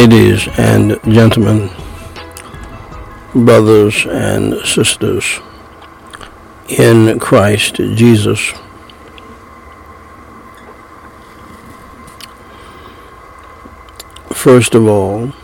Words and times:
Ladies 0.00 0.48
and 0.56 0.98
gentlemen, 1.12 1.68
brothers 3.34 4.06
and 4.06 4.54
sisters 4.64 5.40
in 6.70 7.18
Christ 7.18 7.74
Jesus. 7.74 8.40
First 14.32 14.74
of 14.74 14.88
all, 14.88 15.34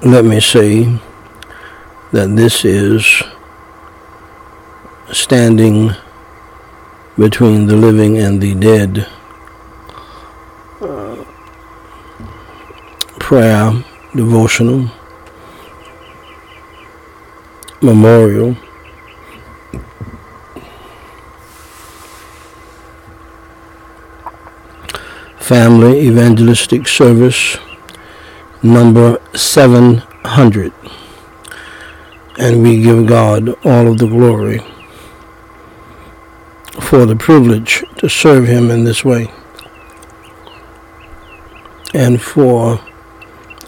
let 0.00 0.24
me 0.24 0.40
say 0.40 0.98
that 2.12 2.36
this 2.36 2.64
is 2.64 3.22
standing 5.12 5.90
between 7.18 7.66
the 7.66 7.76
living 7.76 8.16
and 8.16 8.40
the 8.40 8.54
dead 8.54 9.06
prayer 13.26 13.72
devotional 14.14 14.88
memorial. 17.82 18.54
Family 25.38 26.06
evangelistic 26.06 26.86
service 26.86 27.56
number 28.62 29.20
700 29.34 30.72
and 32.38 32.62
we 32.62 32.80
give 32.80 33.08
God 33.08 33.48
all 33.66 33.88
of 33.88 33.98
the 33.98 34.06
glory 34.06 34.60
for 36.80 37.04
the 37.04 37.16
privilege 37.16 37.82
to 37.98 38.08
serve 38.08 38.46
him 38.46 38.70
in 38.70 38.84
this 38.84 39.04
way 39.04 39.26
and 41.92 42.22
for 42.22 42.80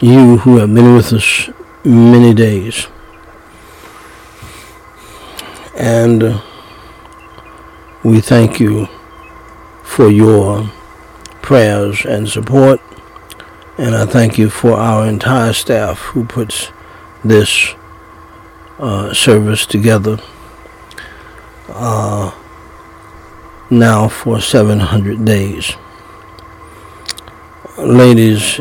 you 0.01 0.39
who 0.39 0.59
have 0.59 0.73
been 0.75 0.95
with 0.95 1.13
us 1.13 1.51
many 1.85 2.33
days. 2.35 2.87
And 5.77 6.41
we 8.05 8.21
thank 8.21 8.61
you 8.61 8.87
for 9.83 10.09
your 10.09 10.71
prayers 11.43 12.05
and 12.05 12.29
support. 12.29 12.81
And 13.77 13.95
I 13.95 14.07
thank 14.07 14.39
you 14.39 14.51
for 14.51 14.73
our 14.73 15.07
entire 15.07 15.53
staff 15.53 15.99
who 15.99 16.25
puts 16.25 16.73
this 17.25 17.75
uh, 18.79 19.13
service 19.13 19.67
together 19.67 20.19
uh, 21.69 22.33
now 23.71 24.09
for 24.09 24.41
700 24.41 25.25
days 25.25 25.77
ladies 27.79 28.61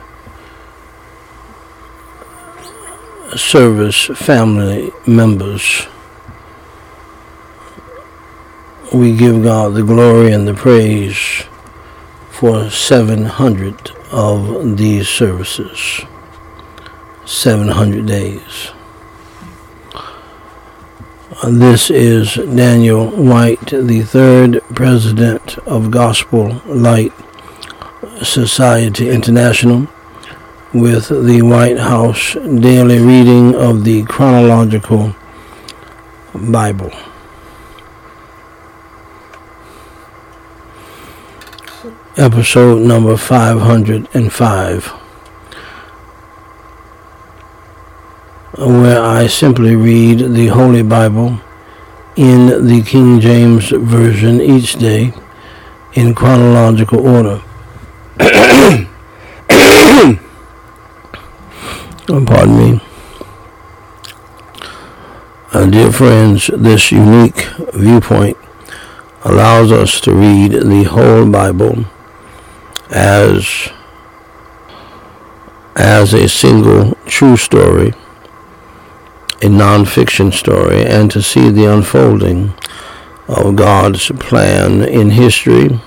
service 3.37 4.05
family 4.15 4.91
members. 5.07 5.87
We 8.93 9.15
give 9.15 9.43
God 9.43 9.73
the 9.73 9.83
glory 9.83 10.33
and 10.33 10.47
the 10.47 10.53
praise 10.53 11.43
for 12.29 12.69
700 12.69 13.91
of 14.11 14.77
these 14.77 15.07
services. 15.07 16.01
700 17.25 18.05
days. 18.05 18.71
This 21.43 21.89
is 21.89 22.35
Daniel 22.35 23.09
Whyte, 23.09 23.67
the 23.67 24.01
third 24.01 24.61
president 24.75 25.57
of 25.59 25.89
Gospel 25.89 26.61
Light 26.65 27.13
Society 28.21 29.09
International 29.09 29.87
with 30.73 31.09
the 31.09 31.41
Whyte 31.41 31.79
House 31.79 32.33
daily 32.33 32.99
reading 32.99 33.55
of 33.55 33.83
the 33.83 34.03
chronological 34.03 35.13
Bible. 36.33 36.91
Episode 42.15 42.83
number 42.83 43.17
505, 43.17 44.85
where 48.57 49.01
I 49.01 49.27
simply 49.27 49.75
read 49.75 50.19
the 50.33 50.47
Holy 50.47 50.83
Bible 50.83 51.41
in 52.15 52.67
the 52.67 52.81
King 52.81 53.19
James 53.19 53.71
Version 53.71 54.39
each 54.39 54.75
day 54.75 55.13
in 55.93 56.15
chronological 56.15 57.05
order. 57.05 57.41
pardon 62.19 62.57
me. 62.57 62.81
Uh, 65.53 65.65
dear 65.67 65.91
friends, 65.93 66.47
this 66.53 66.91
unique 66.91 67.45
viewpoint 67.73 68.37
allows 69.23 69.71
us 69.71 70.01
to 70.01 70.13
read 70.13 70.51
the 70.51 70.83
whole 70.83 71.29
Bible 71.29 71.85
as 72.89 73.69
as 75.77 76.13
a 76.13 76.27
single 76.27 76.95
true 77.05 77.37
story, 77.37 77.93
a 79.41 79.47
non-fiction 79.47 80.33
story, 80.33 80.83
and 80.83 81.09
to 81.11 81.21
see 81.21 81.49
the 81.49 81.71
unfolding 81.73 82.53
of 83.29 83.55
God's 83.55 84.11
plan 84.19 84.81
in 84.83 85.11
history, 85.11 85.79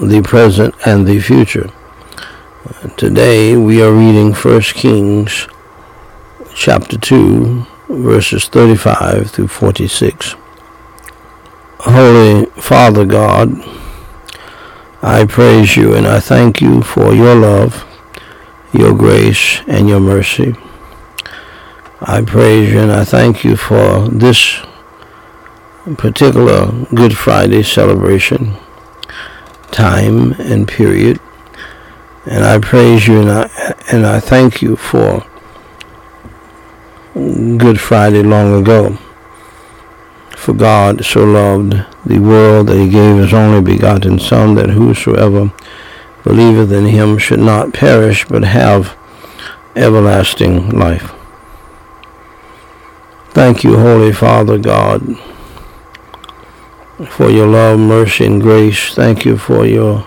the 0.00 0.22
present, 0.24 0.74
and 0.86 1.06
the 1.06 1.20
future. 1.20 1.70
Today 2.96 3.56
we 3.56 3.80
are 3.80 3.92
reading 3.92 4.32
1 4.32 4.60
Kings 4.74 5.46
chapter 6.52 6.98
2 6.98 7.64
verses 7.88 8.48
35 8.48 9.30
through 9.30 9.46
46. 9.46 10.34
Holy 11.78 12.46
Father 12.60 13.04
God, 13.04 13.52
I 15.00 15.26
praise 15.26 15.76
you 15.76 15.94
and 15.94 16.08
I 16.08 16.18
thank 16.18 16.60
you 16.60 16.82
for 16.82 17.14
your 17.14 17.36
love, 17.36 17.84
your 18.72 18.96
grace, 18.96 19.60
and 19.68 19.88
your 19.88 20.00
mercy. 20.00 20.56
I 22.00 22.22
praise 22.22 22.72
you 22.72 22.80
and 22.80 22.90
I 22.90 23.04
thank 23.04 23.44
you 23.44 23.56
for 23.56 24.08
this 24.08 24.60
particular 25.96 26.72
Good 26.92 27.16
Friday 27.16 27.62
celebration 27.62 28.56
time 29.70 30.32
and 30.32 30.66
period. 30.66 31.20
And 32.26 32.44
I 32.44 32.58
praise 32.58 33.06
you 33.06 33.20
and 33.20 33.30
I, 33.30 33.74
and 33.92 34.04
I 34.04 34.18
thank 34.18 34.60
you 34.60 34.74
for 34.74 35.24
Good 37.14 37.80
Friday 37.80 38.22
long 38.22 38.60
ago. 38.60 38.98
For 40.36 40.52
God 40.52 41.04
so 41.04 41.24
loved 41.24 41.74
the 42.04 42.18
world 42.18 42.66
that 42.66 42.78
he 42.78 42.90
gave 42.90 43.16
his 43.16 43.32
only 43.32 43.62
begotten 43.62 44.18
Son, 44.18 44.56
that 44.56 44.70
whosoever 44.70 45.52
believeth 46.24 46.72
in 46.72 46.86
him 46.86 47.16
should 47.16 47.38
not 47.38 47.72
perish, 47.72 48.26
but 48.26 48.42
have 48.42 48.96
everlasting 49.76 50.70
life. 50.70 51.12
Thank 53.30 53.62
you, 53.62 53.78
Holy 53.78 54.12
Father 54.12 54.58
God, 54.58 55.16
for 57.08 57.30
your 57.30 57.46
love, 57.46 57.78
mercy, 57.78 58.26
and 58.26 58.42
grace. 58.42 58.94
Thank 58.94 59.24
you 59.24 59.36
for 59.38 59.64
your 59.64 60.06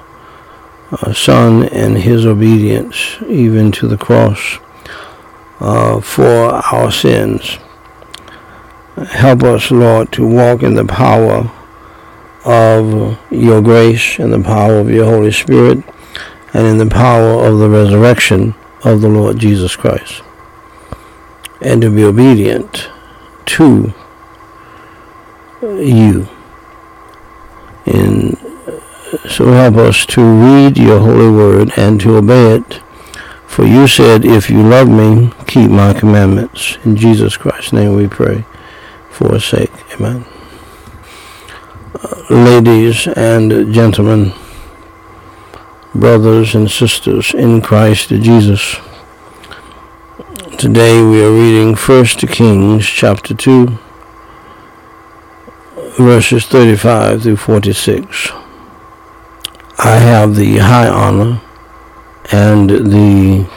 Son 1.14 1.64
and 1.70 1.98
his 1.98 2.26
obedience 2.26 3.18
even 3.28 3.72
to 3.72 3.88
the 3.88 3.98
cross 3.98 4.58
uh, 5.60 6.00
for 6.02 6.52
our 6.74 6.92
sins. 6.92 7.58
Help 9.12 9.44
us, 9.44 9.72
Lord, 9.72 10.12
to 10.14 10.28
walk 10.28 10.64
in 10.64 10.74
the 10.74 10.86
power 10.86 11.50
of 12.44 13.18
your 13.32 13.62
grace 13.62 14.20
and 14.20 14.34
the 14.34 14.42
power 14.42 14.80
of 14.80 14.90
your 14.90 15.06
Holy 15.06 15.32
Spirit 15.32 15.84
and 16.54 16.66
in 16.66 16.78
the 16.78 16.88
power 16.88 17.46
of 17.46 17.60
the 17.60 17.70
resurrection 17.70 18.56
of 18.84 19.02
the 19.02 19.10
Lord 19.10 19.38
Jesus 19.38 19.76
Christ. 19.76 20.24
And 21.62 21.82
to 21.82 21.90
be 21.90 22.04
obedient 22.04 22.90
to 23.46 23.94
you 25.62 26.28
in 27.86 28.38
so 29.40 29.54
help 29.54 29.78
us 29.78 30.06
to 30.06 30.22
read 30.22 30.78
your 30.78 31.00
holy 31.00 31.32
word 31.32 31.72
and 31.78 32.02
to 32.02 32.18
obey 32.18 32.56
it 32.56 32.82
For 33.48 33.66
you 33.66 33.88
said, 33.88 34.26
If 34.26 34.50
you 34.50 34.62
love 34.62 34.90
me, 34.90 35.32
keep 35.48 35.72
my 35.72 35.94
commandments. 35.94 36.78
In 36.84 36.98
Jesus 36.98 37.38
Christ's 37.38 37.72
name 37.72 37.96
we 37.96 38.10
pray 38.10 38.44
for 39.10 39.34
his 39.34 39.46
sake. 39.46 39.72
Amen. 39.96 40.26
Uh, 42.04 42.24
ladies 42.30 43.08
and 43.08 43.74
gentlemen, 43.74 44.34
brothers 45.96 46.54
and 46.54 46.70
sisters 46.70 47.34
in 47.34 47.62
Christ 47.62 48.10
Jesus, 48.10 48.76
today 50.58 51.02
we 51.02 51.24
are 51.24 51.32
reading 51.32 51.76
1 51.76 52.06
Kings 52.28 52.86
chapter 52.86 53.34
2, 53.34 53.78
verses 55.98 56.46
35 56.46 57.24
through 57.24 57.38
46. 57.38 58.34
I 59.82 59.96
have 59.96 60.36
the 60.36 60.58
high 60.58 60.90
honor 60.90 61.40
and 62.34 62.70
the 62.70 63.50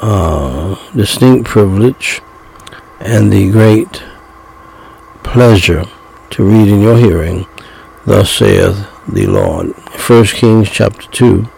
uh, 0.00 0.74
distinct 0.96 1.48
privilege 1.48 2.20
and 2.98 3.32
the 3.32 3.48
great 3.52 4.02
pleasure 5.22 5.84
to 6.30 6.44
read 6.44 6.66
in 6.66 6.80
your 6.80 6.98
hearing, 6.98 7.46
thus 8.06 8.32
saith 8.32 8.84
the 9.06 9.28
Lord. 9.28 9.68
1 9.68 10.24
Kings 10.24 10.68
chapter 10.68 11.08
2, 11.12 11.48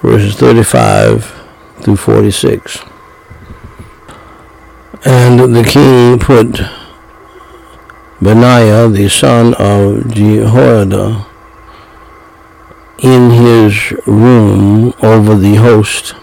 verses 0.00 0.34
35 0.34 1.24
through 1.82 1.96
46. 1.96 2.82
And 5.04 5.54
the 5.54 5.62
king 5.62 6.18
put 6.18 6.60
Benaiah, 8.20 8.88
the 8.88 9.08
son 9.08 9.54
of 9.54 10.12
Jehoiada, 10.12 11.26
in 12.98 13.30
his 13.30 13.92
room 14.06 14.92
over 15.02 15.34
the 15.36 15.56
host, 15.56 16.14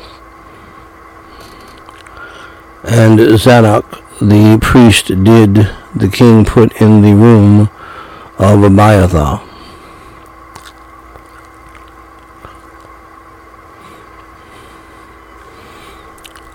and 2.84 3.20
Zadok 3.38 4.04
the 4.20 4.60
priest 4.62 5.08
did 5.24 5.70
the 5.96 6.10
king 6.12 6.44
put 6.44 6.82
in 6.82 7.02
the 7.02 7.16
room 7.16 7.70
of 8.38 8.64
Abiathar. 8.64 9.46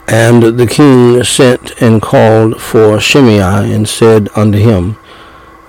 And 0.06 0.58
the 0.58 0.66
king 0.66 1.24
sent 1.24 1.72
and 1.80 2.00
called 2.00 2.60
for 2.60 3.00
Shimei 3.00 3.72
and 3.74 3.88
said 3.88 4.28
unto 4.36 4.58
him, 4.58 4.96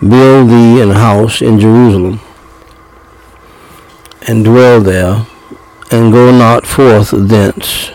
Build 0.01 0.49
thee 0.49 0.81
an 0.81 0.91
house 0.91 1.41
in 1.41 1.59
Jerusalem 1.59 2.19
and 4.27 4.43
dwell 4.43 4.81
there, 4.81 5.25
and 5.91 6.11
go 6.11 6.31
not 6.31 6.65
forth 6.65 7.11
thence 7.11 7.91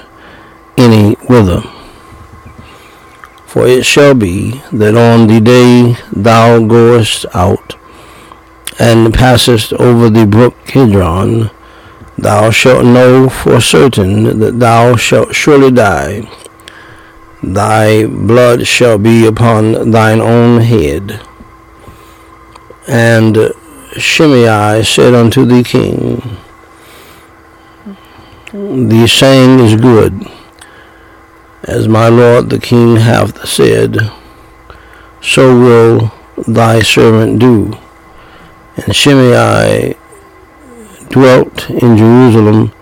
any 0.77 1.15
whither. 1.29 1.63
For 3.47 3.67
it 3.67 3.85
shall 3.85 4.15
be 4.15 4.63
that 4.73 4.97
on 4.97 5.27
the 5.27 5.41
day 5.41 5.97
thou 6.13 6.61
goest 6.61 7.27
out, 7.35 7.77
and 8.79 9.13
passest 9.13 9.73
over 9.73 10.09
the 10.09 10.27
brook 10.27 10.55
Kidron, 10.67 11.51
thou 12.17 12.51
shalt 12.51 12.85
know 12.85 13.29
for 13.29 13.61
certain 13.61 14.39
that 14.39 14.61
thou 14.61 14.95
shalt 14.97 15.35
surely 15.35 15.73
die. 15.73 16.31
Thy 17.43 18.07
blood 18.07 18.67
shall 18.67 18.99
be 18.99 19.27
upon 19.27 19.91
thine 19.91 20.21
own 20.21 20.61
head. 20.61 21.21
And 22.87 23.53
Shimei 23.97 24.85
said 24.85 25.15
unto 25.15 25.45
the 25.45 25.65
king, 25.65 26.23
The 28.53 29.07
saying 29.09 29.59
is 29.59 29.75
good, 29.75 30.27
as 31.65 31.89
my 31.89 32.09
lord 32.09 32.51
the 32.51 32.61
king 32.61 32.97
hath 32.97 33.49
said, 33.49 34.13
so 35.21 35.59
will 35.59 36.13
thy 36.47 36.83
servant 36.83 37.41
do. 37.41 37.77
And 38.77 38.95
Shimei 38.95 39.97
dwelt 41.09 41.69
in 41.69 41.97
Jerusalem 41.97 42.73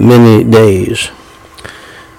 many 0.00 0.44
days. 0.44 1.10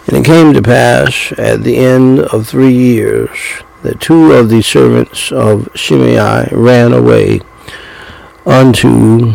And 0.08 0.18
it 0.18 0.26
came 0.26 0.54
to 0.54 0.62
pass 0.62 1.34
at 1.40 1.64
the 1.64 1.78
end 1.78 2.20
of 2.20 2.48
three 2.48 2.74
years 2.74 3.64
that 3.82 4.00
two 4.00 4.34
of 4.34 4.50
the 4.50 4.62
servants 4.62 5.32
of 5.32 5.68
Shimei 5.74 6.48
ran 6.52 6.94
away 6.94 7.42
unto 8.46 9.34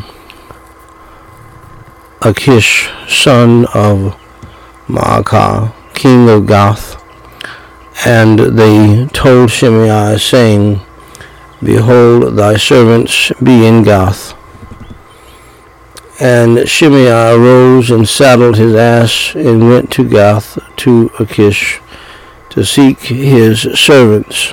Achish, 2.22 2.88
son 3.08 3.66
of 3.74 4.16
Maacah, 4.86 5.72
king 5.94 6.28
of 6.28 6.46
Gath. 6.46 6.96
And 8.06 8.38
they 8.38 9.06
told 9.12 9.50
Shimei, 9.50 10.16
saying, 10.18 10.80
Behold, 11.62 12.36
thy 12.36 12.56
servants 12.56 13.32
be 13.42 13.66
in 13.66 13.82
Gath. 13.82 14.34
And 16.20 16.68
Shimei 16.68 17.08
arose 17.08 17.90
and 17.90 18.06
saddled 18.06 18.56
his 18.56 18.74
ass 18.74 19.34
and 19.34 19.68
went 19.68 19.90
to 19.92 20.08
Gath 20.08 20.58
to 20.76 21.10
Achish 21.18 21.80
to 22.50 22.64
seek 22.64 22.98
his 23.00 23.62
servants. 23.78 24.52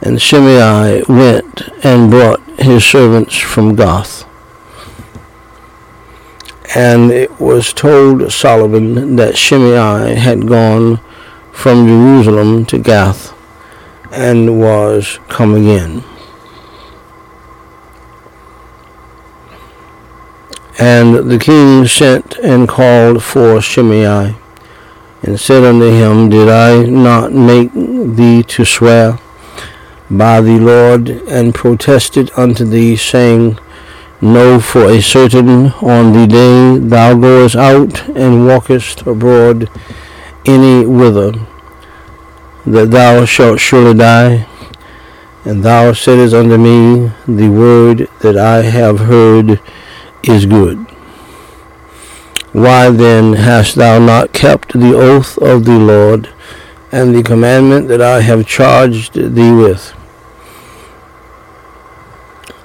And 0.00 0.20
Shimei 0.20 1.02
went 1.08 1.68
and 1.84 2.10
brought 2.10 2.40
his 2.60 2.84
servants 2.84 3.36
from 3.36 3.74
Gath. 3.74 4.24
And 6.76 7.10
it 7.10 7.40
was 7.40 7.72
told 7.72 8.32
Solomon 8.32 9.16
that 9.16 9.36
Shimei 9.36 10.14
had 10.14 10.46
gone 10.46 11.00
from 11.52 11.86
Jerusalem 11.86 12.64
to 12.66 12.78
Gath 12.78 13.34
and 14.12 14.60
was 14.60 15.18
come 15.28 15.54
again. 15.54 16.04
And 20.78 21.30
the 21.30 21.38
king 21.38 21.86
sent 21.86 22.38
and 22.38 22.66
called 22.66 23.22
for 23.22 23.60
Shimei, 23.60 24.34
and 25.22 25.38
said 25.38 25.62
unto 25.62 25.90
him, 25.90 26.30
Did 26.30 26.48
I 26.48 26.84
not 26.84 27.32
make 27.32 27.72
thee 27.74 28.42
to 28.44 28.64
swear? 28.64 29.18
By 30.10 30.40
the 30.40 30.58
Lord, 30.58 31.08
and 31.08 31.54
protested 31.54 32.30
unto 32.36 32.64
thee, 32.64 32.96
saying, 32.96 33.58
Know 34.20 34.60
for 34.60 34.90
a 34.90 35.00
certain 35.00 35.68
on 35.80 36.12
the 36.12 36.26
day 36.26 36.78
thou 36.78 37.14
goest 37.14 37.56
out 37.56 38.06
and 38.08 38.46
walkest 38.46 39.06
abroad 39.06 39.70
any 40.44 40.84
whither, 40.84 41.32
that 42.66 42.90
thou 42.90 43.24
shalt 43.24 43.60
surely 43.60 43.94
die. 43.94 44.46
And 45.44 45.62
thou 45.62 45.92
saidst 45.92 46.34
unto 46.34 46.58
me, 46.58 47.12
The 47.26 47.48
word 47.48 48.08
that 48.20 48.36
I 48.36 48.62
have 48.62 48.98
heard 49.00 49.58
is 50.22 50.44
good. 50.44 50.78
Why 52.52 52.90
then 52.90 53.34
hast 53.34 53.76
thou 53.76 54.00
not 54.00 54.32
kept 54.32 54.72
the 54.72 54.94
oath 54.94 55.38
of 55.38 55.64
the 55.64 55.78
Lord, 55.78 56.28
and 56.92 57.14
the 57.14 57.22
commandment 57.22 57.88
that 57.88 58.02
I 58.02 58.20
have 58.22 58.46
charged 58.46 59.14
thee 59.14 59.52
with? 59.52 59.94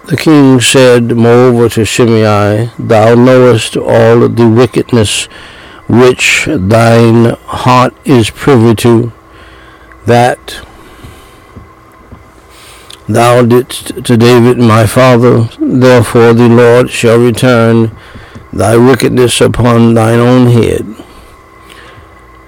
The 0.08 0.18
king 0.18 0.62
said 0.62 1.18
moreover 1.18 1.68
to 1.70 1.84
Shimei, 1.84 2.70
Thou 2.78 3.16
knowest 3.16 3.76
all 3.76 4.30
the 4.30 4.48
wickedness 4.48 5.26
which 5.88 6.48
thine 6.48 7.32
heart 7.48 7.96
is 8.06 8.30
privy 8.30 8.76
to, 8.76 9.12
that 10.06 10.64
thou 13.08 13.44
didst 13.48 14.06
to 14.06 14.16
David 14.16 14.60
my 14.60 14.86
father. 14.86 15.50
Therefore 15.60 16.36
the 16.36 16.50
Lord 16.50 16.92
shall 16.92 17.18
return 17.18 17.98
thy 18.54 18.78
wickedness 18.78 19.42
upon 19.42 19.96
thine 19.96 20.20
own 20.20 20.52
head. 20.52 20.86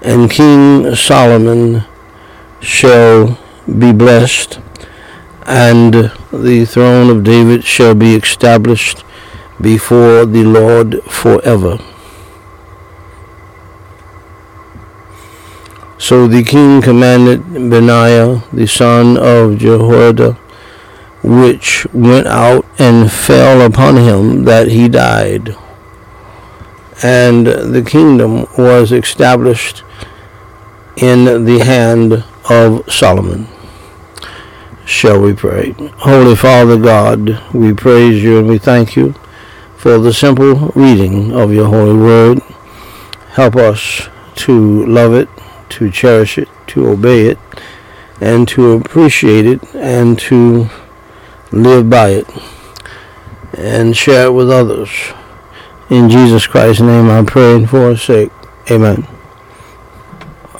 And 0.00 0.30
King 0.30 0.94
Solomon 0.94 1.84
shall 2.60 3.36
be 3.66 3.92
blessed 3.92 4.60
and 5.48 6.12
the 6.30 6.66
throne 6.66 7.08
of 7.08 7.24
David 7.24 7.64
shall 7.64 7.94
be 7.94 8.14
established 8.14 9.02
before 9.58 10.26
the 10.26 10.44
Lord 10.44 11.02
forever. 11.04 11.78
So 15.96 16.26
the 16.28 16.44
king 16.44 16.82
commanded 16.82 17.44
Benaiah, 17.70 18.44
the 18.52 18.66
son 18.66 19.16
of 19.16 19.56
Jehoiada, 19.58 20.34
which 21.24 21.86
went 21.94 22.26
out 22.26 22.66
and 22.78 23.10
fell 23.10 23.62
upon 23.62 23.96
him 23.96 24.44
that 24.44 24.68
he 24.68 24.86
died. 24.86 25.56
And 27.02 27.46
the 27.46 27.82
kingdom 27.82 28.46
was 28.58 28.92
established 28.92 29.82
in 30.96 31.46
the 31.46 31.60
hand 31.64 32.24
of 32.50 32.92
Solomon 32.92 33.48
shall 34.88 35.20
we 35.20 35.34
pray. 35.34 35.72
Holy 35.98 36.34
Father 36.34 36.78
God, 36.78 37.42
we 37.52 37.74
praise 37.74 38.22
you 38.22 38.38
and 38.38 38.48
we 38.48 38.56
thank 38.56 38.96
you 38.96 39.12
for 39.76 39.98
the 39.98 40.14
simple 40.14 40.72
reading 40.74 41.30
of 41.32 41.52
your 41.52 41.66
holy 41.66 41.96
word. 41.96 42.40
Help 43.32 43.54
us 43.56 44.08
to 44.36 44.86
love 44.86 45.12
it, 45.12 45.28
to 45.68 45.90
cherish 45.90 46.38
it, 46.38 46.48
to 46.68 46.88
obey 46.88 47.26
it, 47.26 47.38
and 48.20 48.48
to 48.48 48.72
appreciate 48.72 49.44
it, 49.44 49.62
and 49.74 50.18
to 50.18 50.68
live 51.52 51.90
by 51.90 52.08
it, 52.08 52.26
and 53.56 53.94
share 53.94 54.26
it 54.26 54.32
with 54.32 54.50
others. 54.50 54.90
In 55.90 56.08
Jesus 56.08 56.46
Christ's 56.46 56.80
name 56.80 57.10
I 57.10 57.22
pray 57.24 57.56
and 57.56 57.68
for 57.68 57.90
his 57.90 58.02
sake. 58.02 58.32
Amen. 58.70 59.06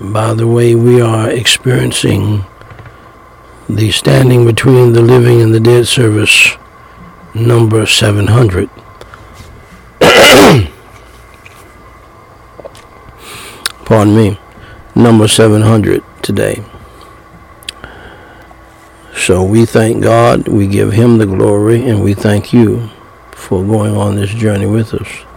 by 0.00 0.32
the 0.32 0.46
way 0.46 0.74
we 0.74 1.00
are 1.00 1.28
experiencing 1.28 2.44
the 3.68 3.90
standing 3.90 4.46
between 4.46 4.92
the 4.92 5.02
living 5.02 5.40
and 5.40 5.52
the 5.52 5.60
dead 5.60 5.86
service 5.86 6.56
number 7.34 7.84
700. 7.84 8.70
Pardon 13.84 14.16
me, 14.16 14.38
number 14.94 15.26
700 15.26 16.04
today. 16.22 16.62
So 19.16 19.42
we 19.42 19.66
thank 19.66 20.02
God, 20.02 20.48
we 20.48 20.66
give 20.66 20.92
Him 20.92 21.18
the 21.18 21.26
glory, 21.26 21.84
and 21.86 22.02
we 22.02 22.14
thank 22.14 22.52
you 22.52 22.88
for 23.32 23.64
going 23.64 23.96
on 23.96 24.14
this 24.14 24.30
journey 24.30 24.66
with 24.66 24.94
us. 24.94 25.27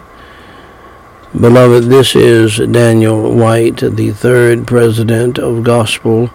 Beloved, 1.40 1.84
this 1.84 2.14
is 2.14 2.58
Daniel 2.58 3.34
Whyte, 3.34 3.78
the 3.78 4.10
third 4.10 4.66
president 4.66 5.38
of 5.38 5.64
Gospel 5.64 6.28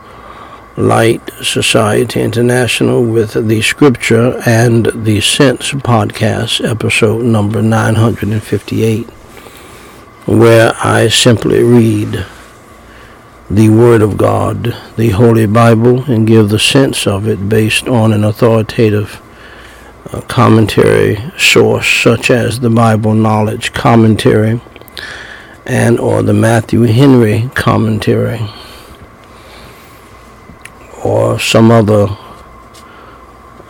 Light 0.75 1.21
Society 1.43 2.19
International 2.19 3.03
with 3.03 3.47
the 3.47 3.61
Scripture 3.61 4.41
and 4.43 4.87
the 4.87 5.21
Sense 5.21 5.71
podcast, 5.71 6.67
episode 6.67 7.25
number 7.25 7.61
958, 7.61 9.07
where 10.25 10.73
I 10.83 11.09
simply 11.09 11.61
read 11.61 12.25
the 13.51 13.69
Word 13.69 14.01
of 14.01 14.17
God, 14.17 14.75
the 14.97 15.09
Holy 15.09 15.45
Bible, 15.45 16.11
and 16.11 16.25
give 16.25 16.49
the 16.49 16.57
sense 16.57 17.05
of 17.05 17.27
it 17.27 17.47
based 17.47 17.87
on 17.87 18.11
an 18.13 18.23
authoritative 18.23 19.21
uh, 20.11 20.21
commentary 20.21 21.19
source 21.37 21.87
such 21.87 22.31
as 22.31 22.61
the 22.61 22.71
Bible 22.71 23.13
Knowledge 23.13 23.73
Commentary 23.73 24.59
and 25.65 25.99
or 25.99 26.21
the 26.23 26.33
Matthew 26.33 26.83
Henry 26.83 27.49
commentary 27.55 28.39
or 31.03 31.39
some 31.39 31.71
other 31.71 32.07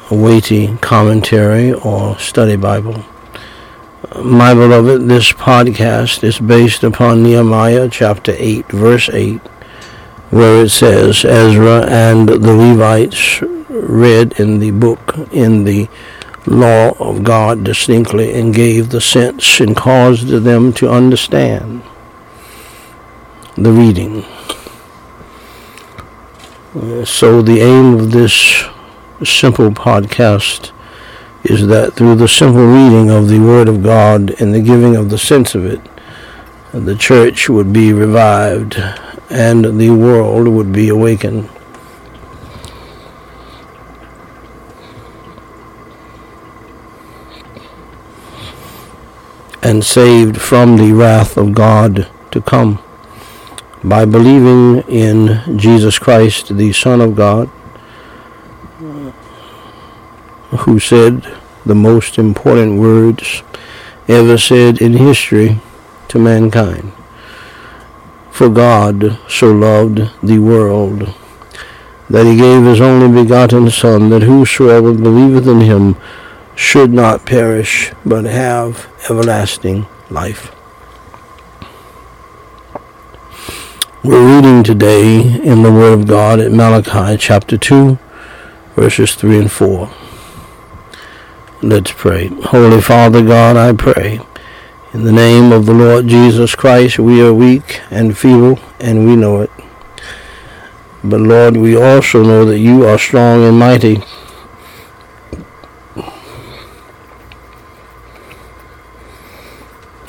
weighty 0.10 0.78
commentary 0.78 1.74
or 1.74 2.18
study 2.20 2.56
Bible. 2.56 3.04
My 4.24 4.54
beloved, 4.54 5.08
this 5.08 5.32
podcast 5.32 6.24
is 6.24 6.40
based 6.40 6.84
upon 6.84 7.24
Nehemiah 7.24 7.90
chapter 7.92 8.34
8, 8.38 8.68
verse 8.68 9.10
8, 9.10 9.40
where 10.30 10.64
it 10.64 10.70
says, 10.70 11.26
Ezra 11.26 11.86
and 11.88 12.30
the 12.30 12.54
Levites 12.54 13.42
read 13.70 14.40
in 14.40 14.60
the 14.60 14.72
book 14.72 15.16
in 15.32 15.66
the 15.66 15.90
law 16.48 16.92
of 16.98 17.24
God 17.24 17.64
distinctly 17.64 18.34
and 18.34 18.56
gave 18.56 18.90
the 18.90 19.02
sense 19.02 19.60
and 19.60 19.76
caused 19.76 20.30
them 20.30 20.72
to 20.74 20.90
understand 20.90 21.84
the 23.56 23.72
reading. 23.72 24.24
Uh, 26.74 27.04
so, 27.04 27.42
the 27.42 27.60
aim 27.60 27.96
of 27.96 28.12
this 28.12 28.64
simple 29.24 29.72
podcast 29.72 30.72
is 31.44 31.68
that 31.68 31.94
through 31.94 32.16
the 32.16 32.28
simple 32.28 32.66
reading 32.66 33.10
of 33.10 33.28
the 33.28 33.40
Word 33.40 33.68
of 33.68 33.84
God 33.84 34.40
and 34.40 34.54
the 34.54 34.62
giving 34.62 34.96
of 34.96 35.10
the 35.10 35.18
sense 35.18 35.56
of 35.56 35.66
it, 35.66 35.82
the 36.72 36.96
church 36.96 37.50
would 37.50 37.74
be 37.74 37.94
revived 37.94 38.78
and 39.30 39.80
the 39.80 39.90
world 39.90 40.48
would 40.48 40.72
be 40.72 40.90
awakened. 40.90 41.50
And 49.68 49.84
saved 49.84 50.40
from 50.40 50.78
the 50.78 50.94
wrath 50.94 51.36
of 51.36 51.54
God 51.54 52.08
to 52.32 52.40
come 52.40 52.82
by 53.84 54.06
believing 54.06 54.82
in 54.88 55.58
Jesus 55.58 56.00
Christ, 56.00 56.56
the 56.56 56.72
Son 56.72 57.02
of 57.02 57.18
God, 57.18 57.50
who 60.60 60.80
said 60.80 61.28
the 61.66 61.76
most 61.76 62.18
important 62.18 62.80
words 62.80 63.44
ever 64.08 64.38
said 64.38 64.82
in 64.82 64.94
history 64.94 65.60
to 66.08 66.18
mankind. 66.18 66.94
For 68.32 68.48
God 68.48 69.20
so 69.28 69.52
loved 69.52 70.00
the 70.24 70.40
world 70.40 71.14
that 72.10 72.26
he 72.26 72.38
gave 72.38 72.64
his 72.64 72.80
only 72.80 73.22
begotten 73.22 73.70
Son, 73.70 74.10
that 74.12 74.24
whosoever 74.24 74.94
believeth 74.94 75.46
in 75.46 75.60
him 75.60 75.98
should 76.58 76.92
not 76.92 77.24
perish, 77.24 77.92
but 78.04 78.26
have 78.26 78.92
everlasting 79.08 79.86
life. 80.10 80.52
We're 84.04 84.36
reading 84.36 84.64
today 84.64 85.22
in 85.44 85.62
the 85.62 85.72
Word 85.72 85.94
of 85.94 86.08
God 86.08 86.40
at 86.40 86.52
Malachi 86.52 87.16
chapter 87.18 87.60
2, 87.60 88.00
verses 88.76 89.14
3 89.14 89.38
and 89.38 89.52
4. 89.52 89.90
Let's 91.62 91.92
pray. 91.92 92.28
Holy 92.28 92.82
Father 92.82 93.24
God, 93.24 93.56
I 93.56 93.74
pray. 93.74 94.20
In 94.94 95.04
the 95.04 95.12
name 95.12 95.52
of 95.52 95.68
the 95.68 95.74
Lord 95.76 96.08
Jesus 96.08 96.56
Christ, 96.56 96.98
we 96.98 97.22
are 97.22 97.34
weak 97.34 97.82
and 97.92 98.18
feeble, 98.18 98.60
and 98.80 99.06
we 99.06 99.16
know 99.16 99.42
it. 99.42 99.52
But 101.04 101.22
Lord, 101.22 101.56
we 101.56 101.78
also 101.78 102.24
know 102.24 102.46
that 102.46 102.58
you 102.58 102.84
are 102.84 102.98
strong 102.98 103.44
and 103.44 103.60
mighty 103.60 104.02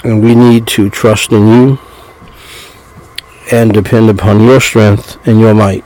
And 0.08 0.24
we 0.24 0.34
need 0.34 0.66
to 0.68 0.88
trust 0.88 1.32
in 1.32 1.46
you 1.48 1.78
and 3.52 3.74
depend 3.74 4.08
upon 4.08 4.40
your 4.40 4.58
strength 4.58 5.18
and 5.26 5.38
your 5.38 5.52
might 5.52 5.84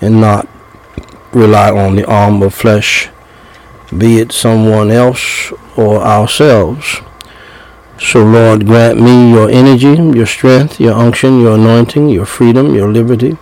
and 0.00 0.20
not 0.20 0.48
rely 1.32 1.70
on 1.70 1.94
the 1.94 2.04
arm 2.04 2.42
of 2.42 2.52
flesh, 2.52 3.10
be 3.96 4.18
it 4.18 4.32
someone 4.32 4.90
else 4.90 5.52
or 5.76 6.02
ourselves. 6.02 6.96
So, 8.00 8.24
Lord, 8.24 8.66
grant 8.66 9.00
me 9.00 9.30
your 9.30 9.48
energy, 9.48 9.94
your 9.94 10.26
strength, 10.26 10.80
your 10.80 10.94
unction, 10.94 11.40
your 11.40 11.54
anointing, 11.54 12.08
your 12.08 12.26
freedom, 12.26 12.74
your 12.74 12.92
liberty, 12.92 13.38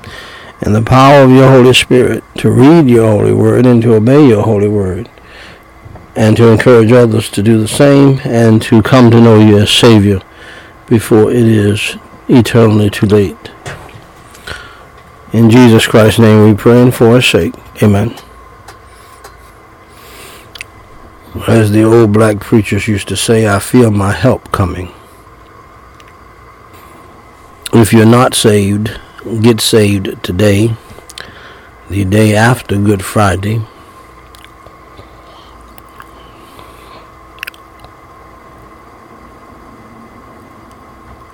and 0.60 0.74
the 0.74 0.82
power 0.82 1.22
of 1.22 1.30
your 1.30 1.48
Holy 1.48 1.72
Spirit 1.72 2.22
to 2.36 2.50
read 2.50 2.90
your 2.90 3.10
holy 3.10 3.32
word 3.32 3.64
and 3.64 3.80
to 3.80 3.94
obey 3.94 4.28
your 4.28 4.42
holy 4.42 4.68
word 4.68 5.08
and 6.16 6.36
to 6.36 6.48
encourage 6.48 6.92
others 6.92 7.30
to 7.30 7.42
do 7.42 7.60
the 7.60 7.68
same 7.68 8.20
and 8.24 8.60
to 8.62 8.82
come 8.82 9.10
to 9.10 9.20
know 9.20 9.38
you 9.38 9.58
as 9.58 9.70
Savior 9.70 10.20
before 10.86 11.30
it 11.30 11.46
is 11.46 11.96
eternally 12.28 12.90
too 12.90 13.06
late. 13.06 13.50
In 15.32 15.48
Jesus 15.48 15.86
Christ's 15.86 16.18
name 16.18 16.44
we 16.44 16.54
pray 16.54 16.82
and 16.82 16.94
for 16.94 17.14
his 17.14 17.26
sake. 17.26 17.54
Amen. 17.82 18.16
As 21.46 21.70
the 21.70 21.84
old 21.84 22.12
black 22.12 22.40
preachers 22.40 22.88
used 22.88 23.06
to 23.08 23.16
say, 23.16 23.46
I 23.46 23.60
feel 23.60 23.92
my 23.92 24.12
help 24.12 24.50
coming. 24.50 24.92
If 27.72 27.92
you're 27.92 28.04
not 28.04 28.34
saved, 28.34 29.00
get 29.40 29.60
saved 29.60 30.24
today, 30.24 30.74
the 31.88 32.04
day 32.04 32.34
after 32.34 32.76
Good 32.76 33.04
Friday, 33.04 33.62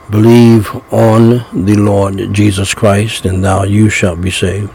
Believe 0.08 0.72
on 0.92 1.44
the 1.52 1.74
Lord 1.76 2.32
Jesus 2.32 2.74
Christ, 2.74 3.24
and 3.24 3.44
thou 3.44 3.64
you 3.64 3.88
shalt 3.90 4.20
be 4.20 4.30
saved. 4.30 4.74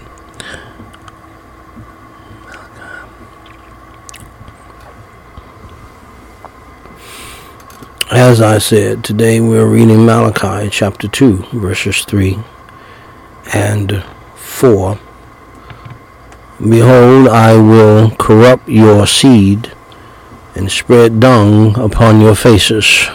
As 8.12 8.42
I 8.42 8.58
said, 8.58 9.06
today 9.06 9.40
we're 9.40 9.66
reading 9.66 10.06
Malachi 10.06 10.70
chapter 10.70 11.08
2, 11.08 11.46
verses 11.54 12.04
3 12.04 12.38
and 13.54 14.04
4. 14.36 15.00
Behold, 16.60 17.30
I 17.30 17.56
will 17.56 18.12
corrupt 18.12 18.68
your 18.68 19.08
seed 19.08 19.72
and 20.56 20.70
spread 20.70 21.22
dung 21.22 21.80
upon 21.80 22.20
your 22.20 22.36
faces, 22.36 23.08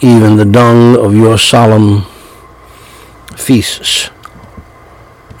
even 0.00 0.36
the 0.36 0.44
dung 0.44 0.96
of 0.96 1.14
your 1.14 1.38
solemn 1.38 2.04
feasts, 3.36 4.10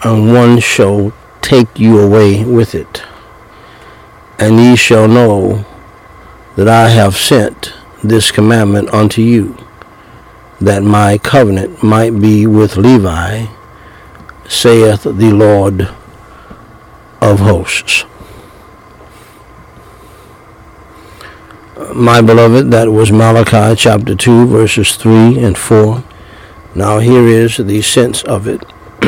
and 0.04 0.32
one 0.32 0.60
shall 0.60 1.12
take 1.40 1.78
you 1.78 2.00
away 2.00 2.44
with 2.44 2.74
it. 2.74 3.02
And 4.38 4.58
ye 4.58 4.76
shall 4.76 5.08
know 5.08 5.64
that 6.56 6.68
I 6.68 6.88
have 6.90 7.16
sent 7.16 7.72
this 8.04 8.30
commandment 8.30 8.88
unto 8.94 9.22
you, 9.22 9.56
that 10.60 10.82
my 10.82 11.18
covenant 11.18 11.82
might 11.82 12.20
be 12.20 12.46
with 12.46 12.76
Levi, 12.76 13.46
saith 14.48 15.02
the 15.02 15.32
Lord 15.32 15.88
of 17.20 17.40
hosts. 17.40 18.04
My 21.98 22.20
beloved, 22.22 22.70
that 22.70 22.92
was 22.92 23.10
Malachi 23.10 23.74
chapter 23.74 24.14
2, 24.14 24.46
verses 24.46 24.94
3 24.94 25.36
and 25.42 25.58
4. 25.58 26.04
Now 26.76 27.00
here 27.00 27.26
is 27.26 27.56
the 27.56 27.82
sense 27.82 28.22
of 28.22 28.46
it. 28.46 28.60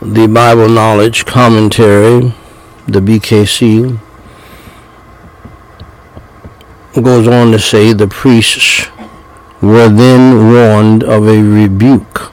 the 0.00 0.28
Bible 0.28 0.68
Knowledge 0.68 1.26
Commentary, 1.26 2.32
the 2.86 3.00
BKC, 3.00 3.98
goes 7.02 7.26
on 7.26 7.50
to 7.50 7.58
say 7.58 7.92
the 7.92 8.06
priests 8.06 8.86
were 9.60 9.88
then 9.88 10.52
warned 10.52 11.02
of 11.02 11.26
a 11.26 11.42
rebuke 11.42 12.30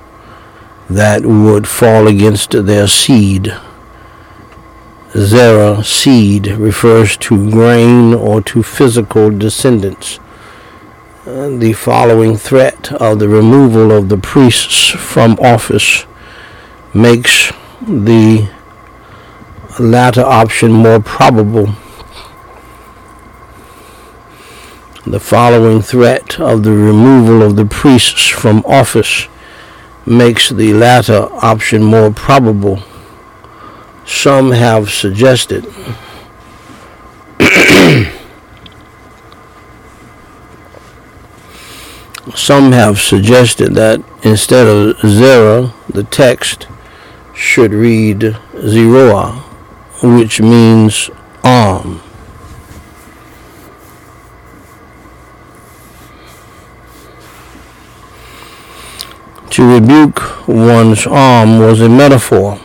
that 0.88 1.26
would 1.26 1.68
fall 1.68 2.06
against 2.06 2.52
their 2.52 2.88
seed. 2.88 3.52
Zerah 5.18 5.84
seed 5.84 6.48
refers 6.48 7.18
to 7.18 7.50
grain 7.50 8.14
or 8.14 8.42
to 8.42 8.62
physical 8.62 9.32
descendants. 9.32 10.20
The 11.26 11.74
following 11.74 12.38
threat 12.38 12.92
of 12.94 13.18
the 13.18 13.28
removal 13.28 13.92
of 13.92 14.10
the 14.10 14.18
priests 14.18 14.90
from 14.90 15.38
office 15.42 16.06
makes 16.94 17.52
the 17.82 18.50
latter 19.80 20.22
option 20.22 20.72
more 20.72 21.00
probable. 21.00 21.74
The 25.08 25.20
following 25.20 25.82
threat 25.82 26.40
of 26.40 26.62
the 26.62 26.72
removal 26.72 27.42
of 27.42 27.56
the 27.56 27.66
priests 27.66 28.28
from 28.28 28.64
office 28.68 29.28
makes 30.06 30.50
the 30.50 30.74
latter 30.74 31.30
option 31.44 31.84
more 31.84 32.12
probable. 32.12 32.84
Some 34.10 34.52
have 34.52 34.90
suggested 34.90 35.64
some 42.36 42.72
have 42.72 43.00
suggested 43.00 43.76
that 43.76 44.04
instead 44.24 44.66
of 44.68 45.00
Zerah, 45.02 45.76
the 45.88 46.04
text 46.04 46.68
should 47.36 47.72
read 47.72 48.36
Zeroah, 48.60 49.34
which 50.02 50.42
means 50.42 51.12
arm. 51.44 52.02
To 59.52 59.80
rebuke 59.80 60.48
one's 60.48 61.06
arm 61.06 61.60
was 61.60 61.80
a 61.80 61.88
metaphor 61.88 62.60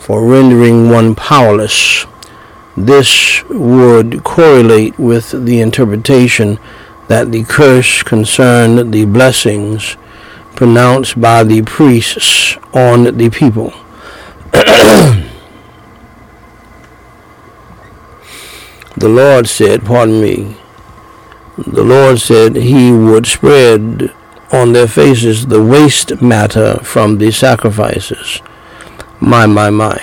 for 0.00 0.26
rendering 0.26 0.90
one 0.90 1.14
powerless. 1.14 2.06
This 2.76 3.44
would 3.50 4.24
correlate 4.24 4.98
with 4.98 5.44
the 5.46 5.60
interpretation 5.60 6.58
that 7.08 7.30
the 7.30 7.44
curse 7.44 8.02
concerned 8.02 8.92
the 8.92 9.04
blessings 9.04 9.96
pronounced 10.56 11.20
by 11.20 11.44
the 11.44 11.62
priests 11.62 12.56
on 12.72 13.04
the 13.18 13.28
people. 13.30 13.70
the 18.96 19.08
Lord 19.08 19.48
said, 19.48 19.84
pardon 19.84 20.20
me, 20.22 20.56
the 21.58 21.84
Lord 21.84 22.20
said 22.20 22.56
he 22.56 22.90
would 22.90 23.26
spread 23.26 24.14
on 24.50 24.72
their 24.72 24.88
faces 24.88 25.46
the 25.46 25.62
waste 25.62 26.22
matter 26.22 26.78
from 26.82 27.18
the 27.18 27.30
sacrifices. 27.30 28.40
My, 29.20 29.46
my, 29.46 29.70
my. 29.70 30.02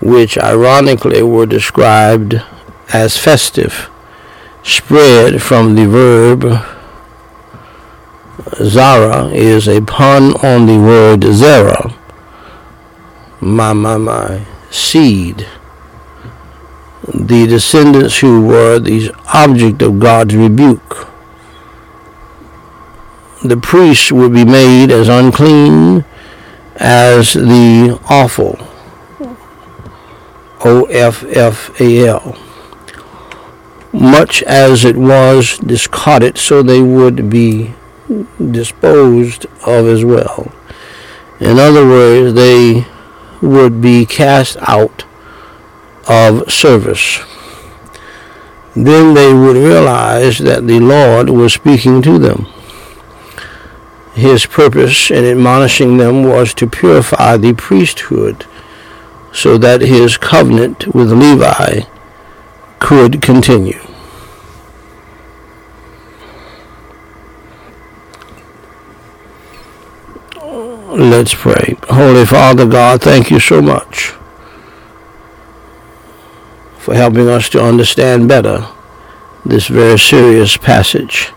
Which 0.00 0.38
ironically 0.38 1.22
were 1.22 1.46
described 1.46 2.42
as 2.92 3.16
festive, 3.16 3.90
spread 4.62 5.42
from 5.42 5.74
the 5.74 5.86
verb 5.86 6.66
Zara 8.56 9.26
is 9.28 9.68
a 9.68 9.80
pun 9.80 10.34
on 10.44 10.66
the 10.66 10.78
word 10.78 11.24
Zara. 11.24 11.94
My, 13.40 13.72
my, 13.72 13.96
my. 13.96 14.46
Seed. 14.70 15.46
The 17.12 17.46
descendants 17.46 18.18
who 18.18 18.46
were 18.46 18.78
the 18.78 19.12
object 19.34 19.82
of 19.82 19.98
God's 19.98 20.34
rebuke. 20.34 21.08
The 23.44 23.56
priests 23.56 24.12
would 24.12 24.32
be 24.32 24.44
made 24.44 24.90
as 24.90 25.08
unclean 25.08 26.04
as 26.82 27.32
the 27.34 27.98
offal. 28.10 28.58
O 30.64 30.84
F 30.86 31.24
F 31.24 31.80
A 31.80 32.08
L. 32.08 32.36
Much 33.92 34.42
as 34.42 34.84
it 34.84 34.96
was 34.96 35.58
discarded, 35.58 36.38
so 36.38 36.62
they 36.62 36.82
would 36.82 37.30
be 37.30 37.74
disposed 38.50 39.46
of 39.66 39.86
as 39.86 40.04
well. 40.04 40.52
In 41.40 41.58
other 41.58 41.86
words, 41.86 42.34
they 42.34 42.86
would 43.40 43.80
be 43.80 44.04
cast 44.04 44.56
out 44.62 45.04
of 46.08 46.50
service. 46.50 47.20
Then 48.74 49.14
they 49.14 49.32
would 49.32 49.56
realize 49.56 50.38
that 50.38 50.66
the 50.66 50.80
Lord 50.80 51.30
was 51.30 51.52
speaking 51.52 52.02
to 52.02 52.18
them. 52.18 52.51
His 54.14 54.44
purpose 54.44 55.10
in 55.10 55.24
admonishing 55.24 55.96
them 55.96 56.24
was 56.24 56.52
to 56.54 56.66
purify 56.66 57.36
the 57.36 57.54
priesthood 57.54 58.46
so 59.32 59.56
that 59.58 59.80
his 59.80 60.18
covenant 60.18 60.94
with 60.94 61.10
Levi 61.10 61.80
could 62.78 63.22
continue. 63.22 63.80
Let's 70.94 71.34
pray. 71.34 71.76
Holy 71.84 72.26
Father 72.26 72.66
God, 72.66 73.00
thank 73.00 73.30
you 73.30 73.40
so 73.40 73.62
much 73.62 74.12
for 76.76 76.94
helping 76.94 77.28
us 77.28 77.48
to 77.50 77.64
understand 77.64 78.28
better 78.28 78.66
this 79.44 79.68
very 79.68 79.98
serious 79.98 80.58
passage. 80.58 81.32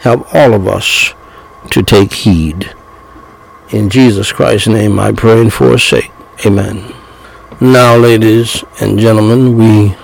Help 0.00 0.34
all 0.34 0.54
of 0.54 0.66
us 0.66 1.12
to 1.70 1.82
take 1.82 2.12
heed. 2.12 2.74
In 3.70 3.90
Jesus 3.90 4.32
Christ's 4.32 4.68
name 4.68 4.98
I 4.98 5.12
pray 5.12 5.40
and 5.40 5.52
forsake. 5.52 6.10
Amen. 6.46 6.94
Now, 7.60 7.96
ladies 7.96 8.64
and 8.80 8.98
gentlemen, 8.98 9.56
we 9.56 9.96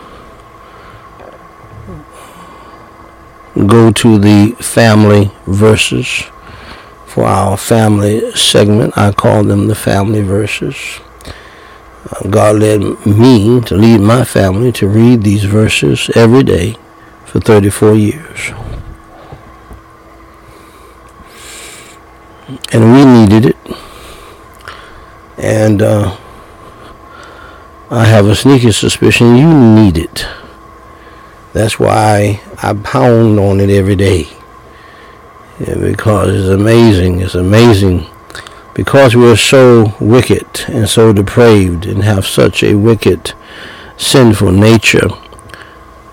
go 3.66 3.92
to 3.92 4.18
the 4.18 4.56
family 4.60 5.30
verses 5.46 6.24
for 7.06 7.24
our 7.24 7.56
family 7.56 8.32
segment. 8.32 8.98
I 8.98 9.12
call 9.12 9.44
them 9.44 9.68
the 9.68 9.76
family 9.76 10.22
verses. 10.22 10.74
Uh, 12.10 12.28
God 12.28 12.56
led 12.56 12.80
me 13.06 13.60
to 13.62 13.76
lead 13.76 14.00
my 14.00 14.24
family 14.24 14.72
to 14.72 14.88
read 14.88 15.22
these 15.22 15.44
verses 15.44 16.10
every 16.16 16.42
day 16.42 16.76
for 17.24 17.38
34 17.38 17.94
years. 17.94 18.50
And 22.72 22.92
we 22.92 23.04
needed 23.04 23.46
it. 23.46 23.56
And 25.38 25.80
uh, 25.80 26.16
I 27.90 28.04
have 28.04 28.26
a 28.26 28.34
sneaky 28.34 28.72
suspicion 28.72 29.36
you 29.36 29.52
need 29.52 29.96
it. 29.96 30.26
That's 31.52 31.78
why 31.78 32.40
I 32.62 32.74
pound 32.74 33.38
on 33.38 33.60
it 33.60 33.70
every 33.70 33.96
day. 33.96 34.28
Yeah, 35.60 35.76
because 35.76 36.34
it's 36.34 36.48
amazing. 36.48 37.20
It's 37.20 37.34
amazing 37.34 38.06
because 38.74 39.14
we're 39.14 39.36
so 39.36 39.94
wicked 40.00 40.64
and 40.68 40.88
so 40.88 41.12
depraved 41.12 41.86
and 41.86 42.02
have 42.02 42.26
such 42.26 42.62
a 42.62 42.74
wicked, 42.74 43.32
sinful 43.96 44.50
nature, 44.50 45.08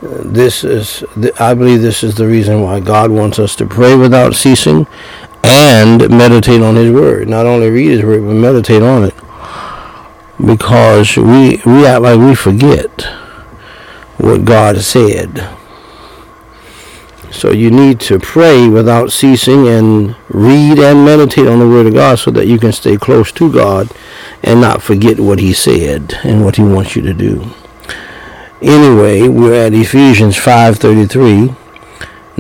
this 0.01 0.63
is, 0.63 1.03
I 1.39 1.53
believe 1.53 1.81
this 1.81 2.03
is 2.03 2.15
the 2.15 2.25
reason 2.25 2.61
why 2.61 2.79
God 2.79 3.11
wants 3.11 3.37
us 3.37 3.55
to 3.57 3.67
pray 3.67 3.95
without 3.95 4.33
ceasing 4.33 4.87
and 5.43 6.09
meditate 6.09 6.61
on 6.61 6.75
His 6.75 6.91
Word. 6.91 7.27
Not 7.27 7.45
only 7.45 7.69
read 7.69 7.91
His 7.91 8.03
Word, 8.03 8.25
but 8.25 8.33
meditate 8.33 8.81
on 8.81 9.03
it. 9.03 9.15
Because 10.43 11.17
we, 11.17 11.61
we 11.65 11.85
act 11.85 12.01
like 12.01 12.19
we 12.19 12.35
forget 12.35 13.01
what 14.17 14.45
God 14.45 14.77
said. 14.81 15.57
So 17.31 17.51
you 17.51 17.71
need 17.71 17.99
to 18.01 18.19
pray 18.19 18.67
without 18.67 19.11
ceasing 19.11 19.67
and 19.67 20.15
read 20.27 20.77
and 20.79 21.05
meditate 21.05 21.47
on 21.47 21.59
the 21.59 21.67
Word 21.67 21.87
of 21.87 21.93
God 21.93 22.19
so 22.19 22.29
that 22.31 22.45
you 22.47 22.59
can 22.59 22.71
stay 22.73 22.97
close 22.97 23.31
to 23.33 23.51
God 23.51 23.89
and 24.43 24.59
not 24.59 24.81
forget 24.81 25.19
what 25.19 25.39
He 25.39 25.53
said 25.53 26.19
and 26.23 26.43
what 26.43 26.57
He 26.57 26.63
wants 26.63 26.95
you 26.95 27.01
to 27.03 27.13
do. 27.13 27.51
Anyway, 28.61 29.27
we're 29.27 29.65
at 29.65 29.73
Ephesians 29.73 30.35
5.33. 30.35 31.55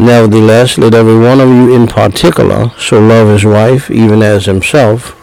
Nevertheless, 0.01 0.79
let 0.79 0.95
every 0.95 1.19
one 1.19 1.39
of 1.39 1.47
you 1.47 1.75
in 1.75 1.85
particular 1.85 2.71
so 2.79 2.99
love 2.99 3.27
his 3.27 3.45
wife 3.45 3.91
even 3.91 4.23
as 4.23 4.47
himself, 4.47 5.15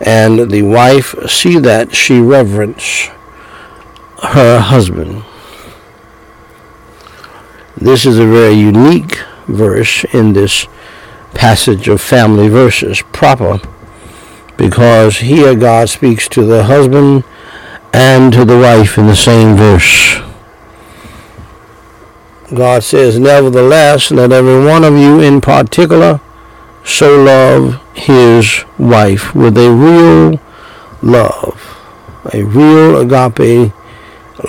and 0.00 0.48
the 0.48 0.62
wife 0.62 1.12
see 1.28 1.58
that 1.58 1.92
she 1.92 2.20
reverence 2.20 3.08
her 4.22 4.60
husband. 4.60 5.24
This 7.76 8.06
is 8.06 8.20
a 8.20 8.26
very 8.26 8.54
unique 8.54 9.16
verse 9.48 10.04
in 10.14 10.34
this 10.34 10.68
passage 11.34 11.88
of 11.88 12.00
family 12.00 12.46
verses 12.46 13.02
proper 13.12 13.58
because 14.56 15.16
here 15.18 15.56
God 15.56 15.88
speaks 15.88 16.28
to 16.28 16.44
the 16.44 16.62
husband 16.62 17.24
and 17.92 18.32
to 18.34 18.44
the 18.44 18.56
wife 18.56 18.98
in 18.98 19.08
the 19.08 19.16
same 19.16 19.56
verse. 19.56 20.25
God 22.54 22.84
says, 22.84 23.18
Nevertheless, 23.18 24.10
let 24.10 24.30
every 24.30 24.64
one 24.64 24.84
of 24.84 24.96
you 24.96 25.20
in 25.20 25.40
particular 25.40 26.20
so 26.84 27.22
love 27.22 27.82
his 27.96 28.64
wife 28.78 29.34
with 29.34 29.58
a 29.58 29.70
real 29.70 30.40
love, 31.02 31.76
a 32.32 32.44
real 32.44 32.98
agape 33.00 33.72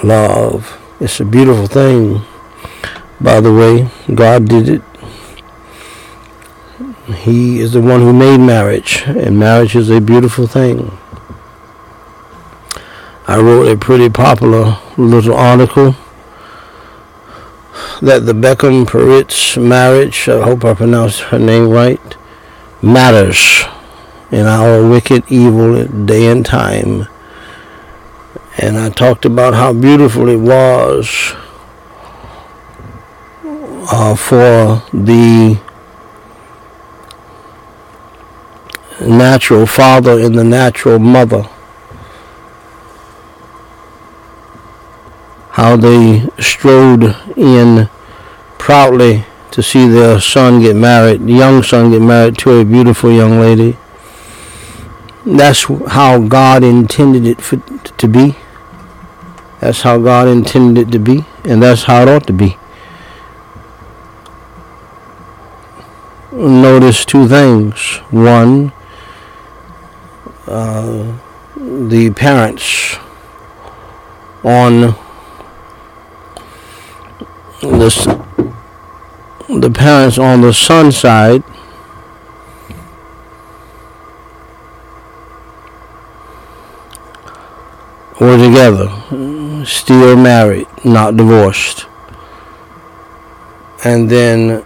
love. 0.04 0.78
It's 1.00 1.20
a 1.20 1.26
beautiful 1.26 1.66
thing. 1.66 2.22
By 3.20 3.42
the 3.42 3.54
way, 3.54 3.90
God 4.14 4.48
did 4.48 4.70
it. 4.70 4.82
He 7.16 7.60
is 7.60 7.74
the 7.74 7.82
one 7.82 8.02
who 8.02 8.14
made 8.14 8.38
marriage, 8.38 9.04
and 9.08 9.40
marriage 9.40 9.76
is 9.76 9.90
a 9.90 10.00
beautiful 10.00 10.46
thing. 10.46 10.96
I 13.26 13.40
wrote 13.40 13.68
a 13.68 13.76
pretty 13.76 14.10
popular 14.10 14.78
little 14.98 15.34
article 15.34 15.96
that 18.02 18.26
the 18.26 18.34
Beckham 18.34 18.86
Peritz 18.86 19.62
marriage, 19.62 20.30
I 20.30 20.42
hope 20.44 20.66
I 20.66 20.74
pronounced 20.74 21.22
her 21.22 21.40
name 21.40 21.70
right, 21.70 22.16
matters 22.82 23.63
in 24.32 24.46
our 24.46 24.88
wicked, 24.88 25.24
evil 25.30 25.86
day 25.86 26.28
and 26.28 26.46
time. 26.46 27.08
And 28.58 28.78
I 28.78 28.90
talked 28.90 29.26
about 29.26 29.54
how 29.54 29.74
beautiful 29.74 30.30
it 30.30 30.38
was 30.38 31.34
uh, 33.92 34.16
for 34.16 34.84
the 34.94 35.60
natural 39.02 39.66
father 39.66 40.20
and 40.20 40.38
the 40.38 40.44
natural 40.44 41.00
mother. 41.00 41.48
How 45.58 45.76
they 45.76 46.28
strode 46.39 47.15
in 47.36 47.89
proudly 48.58 49.26
to 49.52 49.63
see 49.63 49.88
their 49.88 50.20
son 50.22 50.62
get 50.62 50.76
married, 50.76 51.28
young 51.28 51.63
son 51.63 51.91
get 51.91 52.02
married 52.02 52.38
to 52.39 52.60
a 52.60 52.65
beautiful 52.65 53.12
young 53.12 53.39
lady. 53.39 53.76
That's 55.26 55.63
how 55.63 56.20
God 56.20 56.63
intended 56.63 57.26
it 57.26 57.41
for, 57.41 57.58
to 57.58 58.08
be. 58.08 58.36
That's 59.60 59.82
how 59.82 59.98
God 60.00 60.28
intended 60.28 60.88
it 60.88 60.91
to 60.91 61.00
be, 61.00 61.26
and 61.43 61.62
that's 61.62 61.84
how 61.84 62.04
it 62.04 62.08
ought 62.08 62.28
to 62.28 62.34
be. 62.34 62.58
notice 66.38 67.04
two 67.06 67.28
things. 67.28 67.98
One, 68.12 68.72
uh, 70.46 71.17
the 71.56 72.12
parents 72.15 72.98
on 74.43 74.96
the 77.62 78.26
the 79.50 79.72
parents 79.72 80.17
on 80.17 80.41
the 80.41 80.54
son 80.54 80.91
side 80.91 81.43
were 88.20 88.38
together, 88.38 89.65
still 89.65 90.15
married, 90.15 90.67
not 90.84 91.15
divorced. 91.15 91.86
And 93.84 94.10
then 94.10 94.65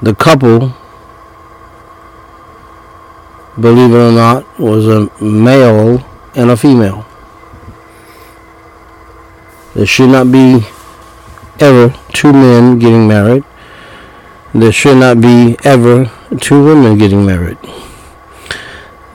the 0.00 0.14
couple, 0.14 0.74
believe 3.58 3.92
it 3.92 3.96
or 3.96 4.12
not, 4.12 4.58
was 4.58 4.86
a 4.86 5.10
male 5.22 6.04
and 6.34 6.50
a 6.50 6.56
female. 6.56 7.04
There 9.74 9.86
should 9.86 10.10
not 10.10 10.30
be 10.30 10.64
ever 11.60 11.94
two 12.12 12.32
men 12.32 12.78
getting 12.78 13.06
married. 13.08 13.44
There 14.52 14.72
should 14.72 14.98
not 14.98 15.20
be 15.20 15.56
ever 15.64 16.10
two 16.40 16.64
women 16.64 16.98
getting 16.98 17.26
married. 17.26 17.58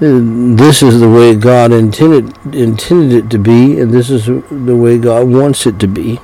Uh, 0.02 0.20
this 0.56 0.82
is 0.82 1.00
the 1.00 1.10
way 1.10 1.36
God 1.36 1.72
intended 1.72 2.34
intended 2.56 3.26
it 3.26 3.30
to 3.32 3.38
be, 3.38 3.80
and 3.80 3.94
this 3.94 4.10
is 4.10 4.26
the 4.26 4.76
way 4.76 4.98
God 4.98 5.28
wants 5.28 5.66
it 5.66 5.80
to 5.80 5.88
be. 5.88 6.20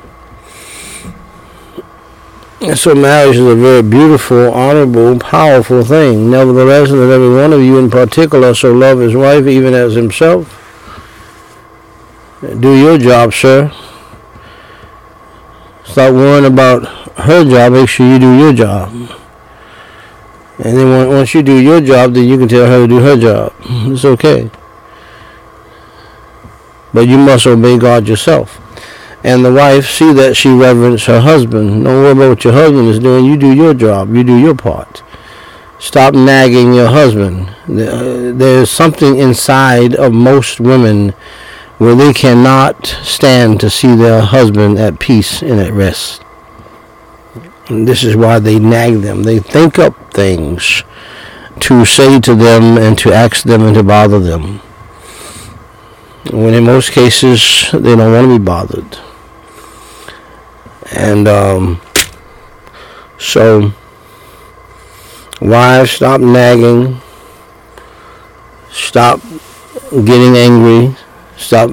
So 2.73 2.95
marriage 2.95 3.36
is 3.36 3.45
a 3.45 3.56
very 3.56 3.84
beautiful, 3.84 4.51
honorable, 4.54 5.19
powerful 5.19 5.84
thing. 5.84 6.32
Nevertheless, 6.32 6.89
let 6.89 7.12
every 7.12 7.36
one 7.36 7.54
of 7.54 7.62
you 7.62 7.78
in 7.78 7.89
particular 7.91 8.56
so 8.56 8.73
love 8.73 8.99
his 8.99 9.15
wife 9.15 9.45
even 9.45 9.73
as 9.73 9.93
himself. 9.93 10.62
Do 12.41 12.75
your 12.75 12.97
job, 12.97 13.34
sir. 13.34 13.71
Stop 15.95 16.13
worrying 16.13 16.43
about 16.43 16.86
her 17.19 17.45
job. 17.45 17.71
Make 17.71 17.88
sure 17.88 18.05
you 18.05 18.19
do 18.19 18.38
your 18.38 18.51
job. 18.51 18.91
And 20.60 20.77
then 20.77 21.08
once 21.08 21.34
you 21.34 21.41
do 21.41 21.58
your 21.58 21.79
job, 21.79 22.15
then 22.15 22.25
you 22.25 22.38
can 22.38 22.49
tell 22.49 22.67
her 22.67 22.81
to 22.81 22.88
do 22.88 22.99
her 22.99 23.15
job. 23.15 23.53
It's 23.93 24.03
okay. 24.03 24.51
But 26.93 27.08
you 27.08 27.17
must 27.17 27.47
obey 27.47 27.77
God 27.77 28.10
yourself 28.10 28.60
and 29.23 29.45
the 29.45 29.53
wife 29.53 29.89
see 29.89 30.12
that 30.12 30.36
she 30.36 30.49
reverence 30.49 31.05
her 31.05 31.21
husband. 31.21 31.86
Don't 31.86 32.03
worry 32.03 32.12
about 32.12 32.29
what 32.29 32.43
your 32.43 32.51
husband 32.51 32.89
is 32.89 32.99
doing. 32.99 33.23
You 33.23 33.38
do 33.38 33.55
your 33.55 33.73
job. 33.73 34.13
You 34.13 34.25
do 34.25 34.38
your 34.38 34.53
part. 34.53 35.01
Stop 35.79 36.13
nagging 36.13 36.73
your 36.73 36.89
husband. 36.89 37.47
Uh, 37.67 38.34
there's 38.36 38.69
something 38.69 39.17
inside 39.17 39.95
of 39.95 40.12
most 40.12 40.60
women 40.60 41.13
where 41.78 41.96
they 41.96 42.14
cannot 42.14 42.86
stand 43.04 43.60
to 43.60 43.70
see 43.70 43.96
their 43.96 44.22
husband 44.22 44.80
at 44.80 45.00
peace 45.00 45.42
and 45.42 45.60
at 45.60 45.74
rest. 45.74 46.24
And 47.68 47.88
this 47.88 48.04
is 48.04 48.16
why 48.16 48.40
they 48.40 48.60
nag 48.60 49.02
them. 49.02 49.24
They 49.24 49.40
think 49.40 49.80
up 49.80 50.14
things 50.14 50.84
to 51.62 51.86
say 51.86 52.20
to 52.20 52.36
them 52.36 52.78
and 52.78 52.98
to 53.00 53.12
ask 53.12 53.44
them 53.44 53.64
and 53.64 53.76
to 53.76 53.84
bother 53.84 54.20
them. 54.20 54.60
When 56.32 56.54
in 56.54 56.64
most 56.64 56.92
cases 56.92 57.70
they 57.72 57.96
don't 57.96 58.12
want 58.12 58.28
to 58.28 58.40
be 58.40 58.44
bothered. 58.44 58.98
And 60.92 61.28
um, 61.28 61.82
so, 63.18 63.72
wives, 65.42 65.92
stop 65.92 66.22
nagging. 66.22 67.02
Stop 68.72 69.22
getting 69.92 70.36
angry. 70.36 70.96
Stop 71.38 71.71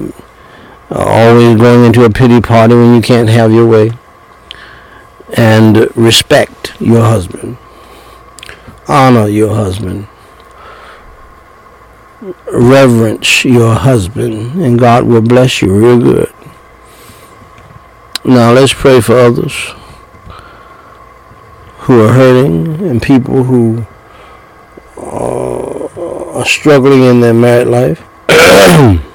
always 0.89 1.57
going 1.57 1.85
into 1.85 2.03
a 2.03 2.09
pity 2.09 2.41
party 2.41 2.75
when 2.75 2.95
you 2.95 3.01
can't 3.01 3.29
have 3.29 3.51
your 3.51 3.67
way. 3.67 3.91
And 5.35 5.95
respect 5.97 6.79
your 6.79 7.01
husband. 7.01 7.57
Honor 8.87 9.27
your 9.27 9.55
husband. 9.55 10.07
Reverence 12.51 13.43
your 13.43 13.73
husband. 13.75 14.61
And 14.61 14.77
God 14.77 15.05
will 15.05 15.21
bless 15.21 15.61
you 15.61 15.75
real 15.75 15.99
good. 15.99 16.33
Now 18.25 18.51
let's 18.53 18.73
pray 18.73 19.01
for 19.01 19.17
others 19.17 19.53
who 21.79 22.05
are 22.05 22.13
hurting 22.13 22.87
and 22.87 23.01
people 23.01 23.43
who 23.43 23.85
are 24.95 26.45
struggling 26.45 27.03
in 27.03 27.21
their 27.21 27.33
married 27.33 27.67
life. 27.67 28.03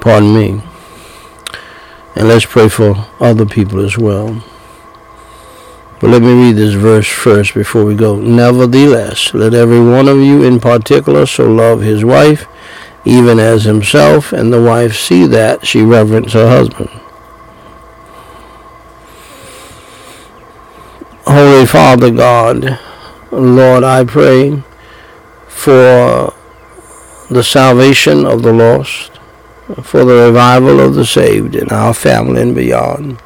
Pardon 0.00 0.34
me. 0.34 0.62
And 2.16 2.28
let's 2.28 2.46
pray 2.46 2.68
for 2.68 3.06
other 3.20 3.46
people 3.46 3.80
as 3.80 3.96
well. 3.96 4.42
But 6.00 6.10
let 6.10 6.22
me 6.22 6.32
read 6.32 6.56
this 6.56 6.74
verse 6.74 7.06
first 7.06 7.52
before 7.52 7.84
we 7.84 7.94
go. 7.94 8.16
Nevertheless, 8.16 9.34
let 9.34 9.52
every 9.52 9.80
one 9.80 10.08
of 10.08 10.16
you 10.16 10.42
in 10.42 10.58
particular 10.58 11.26
so 11.26 11.50
love 11.50 11.82
his 11.82 12.04
wife, 12.04 12.46
even 13.04 13.38
as 13.38 13.64
himself, 13.64 14.32
and 14.32 14.50
the 14.50 14.62
wife 14.62 14.96
see 14.96 15.26
that 15.26 15.66
she 15.66 15.82
reverence 15.82 16.32
her 16.32 16.48
husband. 16.48 16.88
Holy 21.26 21.66
Father 21.66 22.10
God, 22.10 22.78
Lord, 23.30 23.84
I 23.84 24.04
pray 24.04 24.62
for 25.48 26.32
the 27.28 27.42
salvation 27.44 28.24
of 28.24 28.42
the 28.42 28.52
lost, 28.52 29.19
for 29.82 30.04
the 30.04 30.26
revival 30.26 30.80
of 30.80 30.94
the 30.94 31.04
saved 31.04 31.54
in 31.54 31.68
our 31.70 31.94
family 31.94 32.42
and 32.42 32.54
beyond. 32.54 33.20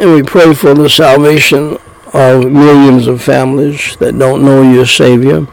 And 0.00 0.14
we 0.14 0.22
pray 0.22 0.54
for 0.54 0.74
the 0.74 0.88
salvation 0.88 1.78
of 2.12 2.50
millions 2.50 3.06
of 3.06 3.22
families 3.22 3.96
that 3.96 4.18
don't 4.18 4.44
know 4.44 4.62
your 4.62 4.86
Savior. 4.86 5.46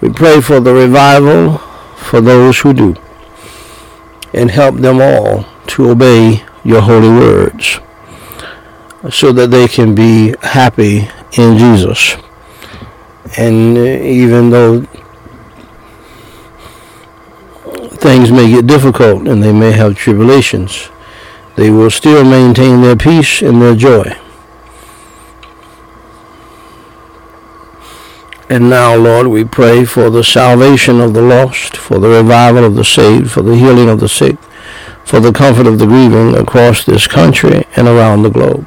We 0.00 0.10
pray 0.10 0.40
for 0.40 0.60
the 0.60 0.72
revival 0.72 1.58
for 1.96 2.20
those 2.20 2.58
who 2.60 2.72
do. 2.72 2.96
And 4.32 4.50
help 4.50 4.76
them 4.76 5.00
all 5.00 5.46
to 5.68 5.90
obey 5.90 6.44
your 6.64 6.80
holy 6.80 7.08
words 7.08 7.80
so 9.10 9.32
that 9.32 9.50
they 9.50 9.68
can 9.68 9.94
be 9.94 10.34
happy 10.42 11.08
in 11.32 11.58
Jesus. 11.58 12.16
And 13.36 13.76
uh, 13.76 13.80
even 13.80 14.50
though 14.50 14.82
things 17.96 18.30
may 18.30 18.50
get 18.50 18.66
difficult 18.66 19.26
and 19.26 19.42
they 19.42 19.52
may 19.52 19.72
have 19.72 19.96
tribulations, 19.96 20.88
they 21.56 21.70
will 21.70 21.90
still 21.90 22.24
maintain 22.24 22.82
their 22.82 22.96
peace 22.96 23.42
and 23.42 23.60
their 23.60 23.74
joy. 23.74 24.16
And 28.48 28.70
now, 28.70 28.94
Lord, 28.94 29.26
we 29.26 29.44
pray 29.44 29.84
for 29.84 30.08
the 30.08 30.22
salvation 30.22 31.00
of 31.00 31.14
the 31.14 31.22
lost, 31.22 31.76
for 31.76 31.98
the 31.98 32.08
revival 32.08 32.64
of 32.64 32.76
the 32.76 32.84
saved, 32.84 33.30
for 33.30 33.42
the 33.42 33.56
healing 33.56 33.88
of 33.88 33.98
the 33.98 34.08
sick, 34.08 34.38
for 35.04 35.18
the 35.18 35.32
comfort 35.32 35.66
of 35.66 35.78
the 35.80 35.86
grieving 35.86 36.36
across 36.36 36.84
this 36.84 37.08
country 37.08 37.66
and 37.74 37.88
around 37.88 38.22
the 38.22 38.30
globe. 38.30 38.64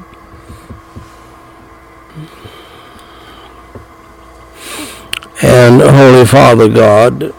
And 5.69 5.84
Holy 5.84 6.25
Father 6.25 6.67
God, 6.67 7.32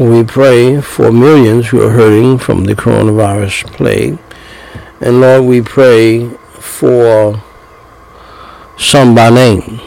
we 0.00 0.24
pray 0.24 0.80
for 0.80 1.12
millions 1.12 1.68
who 1.68 1.80
are 1.80 1.90
hurting 1.90 2.38
from 2.38 2.64
the 2.64 2.74
coronavirus 2.74 3.72
plague. 3.72 4.18
And 5.00 5.20
Lord, 5.20 5.44
we 5.44 5.60
pray 5.62 6.28
for 6.58 7.40
some 8.76 9.14
by 9.14 9.30
name. 9.30 9.80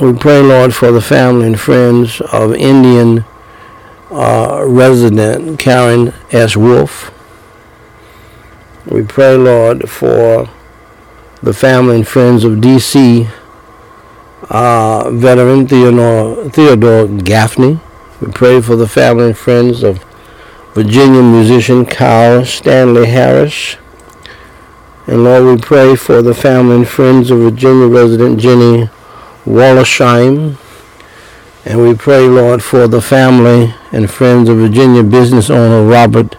We 0.00 0.12
pray, 0.12 0.40
Lord, 0.40 0.72
for 0.72 0.92
the 0.92 1.00
family 1.00 1.48
and 1.48 1.58
friends 1.58 2.20
of 2.32 2.54
Indian 2.54 3.24
uh, 4.12 4.62
resident 4.64 5.58
Karen 5.58 6.14
S. 6.30 6.56
Wolf. 6.56 7.10
We 8.86 9.02
pray, 9.02 9.34
Lord, 9.34 9.90
for 9.90 10.48
the 11.42 11.52
family 11.52 11.96
and 11.96 12.06
friends 12.06 12.44
of 12.44 12.60
D.C. 12.60 13.26
Uh, 14.50 15.10
veteran 15.12 15.68
Theodore, 15.68 16.50
Theodore 16.50 17.06
Gaffney. 17.06 17.78
We 18.20 18.32
pray 18.32 18.60
for 18.60 18.74
the 18.74 18.88
family 18.88 19.26
and 19.26 19.38
friends 19.38 19.84
of 19.84 20.04
Virginia 20.74 21.22
musician 21.22 21.86
Kyle 21.86 22.44
Stanley 22.44 23.06
Harris. 23.06 23.76
And 25.06 25.22
Lord, 25.22 25.44
we 25.44 25.62
pray 25.62 25.94
for 25.94 26.20
the 26.20 26.34
family 26.34 26.76
and 26.76 26.88
friends 26.88 27.30
of 27.30 27.38
Virginia 27.38 27.86
resident 27.86 28.40
Jenny 28.40 28.90
Wallersheim. 29.44 30.56
And 31.64 31.80
we 31.80 31.94
pray, 31.94 32.26
Lord, 32.26 32.60
for 32.62 32.88
the 32.88 33.00
family 33.00 33.72
and 33.92 34.10
friends 34.10 34.48
of 34.48 34.56
Virginia 34.56 35.04
business 35.04 35.48
owner 35.48 35.88
Robert 35.88 36.36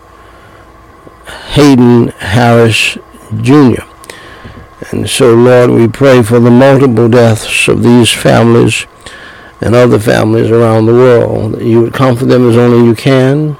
Hayden 1.53 2.09
Harris 2.09 2.97
Jr. 3.41 3.83
And 4.89 5.07
so, 5.07 5.35
Lord, 5.35 5.69
we 5.69 5.87
pray 5.87 6.23
for 6.23 6.39
the 6.39 6.49
multiple 6.49 7.07
deaths 7.07 7.67
of 7.67 7.83
these 7.83 8.11
families 8.11 8.87
and 9.61 9.75
other 9.75 9.99
families 9.99 10.49
around 10.49 10.87
the 10.87 10.93
world, 10.93 11.53
that 11.53 11.63
you 11.63 11.81
would 11.81 11.93
comfort 11.93 12.25
them 12.25 12.49
as 12.49 12.57
only 12.57 12.87
you 12.87 12.95
can 12.95 13.57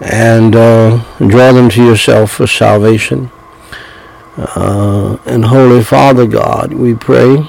and 0.00 0.56
uh, 0.56 1.02
draw 1.18 1.52
them 1.52 1.70
to 1.70 1.84
yourself 1.84 2.32
for 2.32 2.46
salvation. 2.46 3.30
Uh, 4.36 5.16
and 5.24 5.44
Holy 5.44 5.82
Father 5.82 6.26
God, 6.26 6.72
we 6.72 6.94
pray 6.94 7.48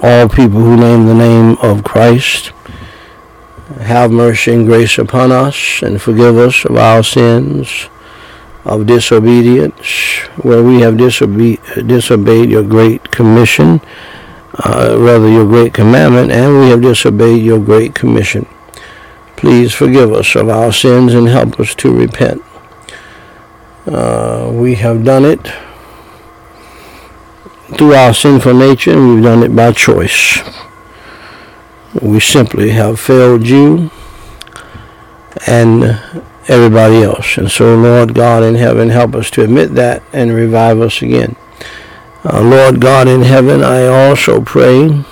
all 0.00 0.28
people 0.28 0.60
who 0.60 0.76
name 0.76 1.06
the 1.06 1.14
name 1.14 1.58
of 1.58 1.84
Christ, 1.84 2.52
have 3.80 4.10
mercy 4.10 4.52
and 4.52 4.66
grace 4.66 4.96
upon 4.96 5.30
us 5.30 5.82
and 5.82 6.00
forgive 6.00 6.36
us 6.38 6.64
of 6.64 6.76
our 6.76 7.02
sins 7.02 7.88
of 8.64 8.86
disobedience, 8.86 10.18
where 10.42 10.62
we 10.62 10.80
have 10.80 10.94
disobe- 10.94 11.58
disobeyed 11.86 12.50
your 12.50 12.62
great 12.62 13.10
commission, 13.10 13.80
uh, 14.64 14.96
rather 14.98 15.28
your 15.28 15.46
great 15.46 15.72
commandment, 15.72 16.30
and 16.30 16.60
we 16.60 16.68
have 16.70 16.82
disobeyed 16.82 17.42
your 17.42 17.58
great 17.58 17.94
commission. 17.94 18.46
Please 19.36 19.72
forgive 19.72 20.12
us 20.12 20.34
of 20.34 20.48
our 20.48 20.72
sins 20.72 21.14
and 21.14 21.28
help 21.28 21.60
us 21.60 21.74
to 21.76 21.92
repent. 21.96 22.42
Uh, 23.86 24.50
we 24.52 24.74
have 24.74 25.04
done 25.04 25.24
it 25.24 25.40
through 27.76 27.94
our 27.94 28.12
sinful 28.12 28.54
nature 28.54 28.92
and 28.92 29.14
we've 29.14 29.22
done 29.22 29.42
it 29.42 29.54
by 29.54 29.72
choice. 29.72 30.40
We 32.02 32.20
simply 32.20 32.70
have 32.70 32.98
failed 32.98 33.46
you 33.46 33.90
and 35.46 36.00
everybody 36.48 37.02
else. 37.02 37.36
And 37.36 37.50
so, 37.50 37.76
Lord 37.76 38.14
God 38.14 38.42
in 38.42 38.56
heaven, 38.56 38.88
help 38.88 39.14
us 39.14 39.30
to 39.32 39.44
admit 39.44 39.74
that 39.74 40.02
and 40.12 40.32
revive 40.32 40.80
us 40.80 41.02
again. 41.02 41.36
Uh, 42.24 42.40
Lord 42.40 42.80
God 42.80 43.06
in 43.06 43.22
heaven, 43.22 43.62
I 43.62 43.86
also 43.86 44.40
pray 44.40 45.04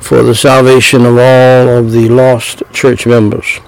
for 0.00 0.22
the 0.22 0.34
salvation 0.34 1.04
of 1.04 1.18
all 1.18 1.68
of 1.68 1.92
the 1.92 2.08
lost 2.08 2.62
church 2.72 3.06
members. 3.06 3.60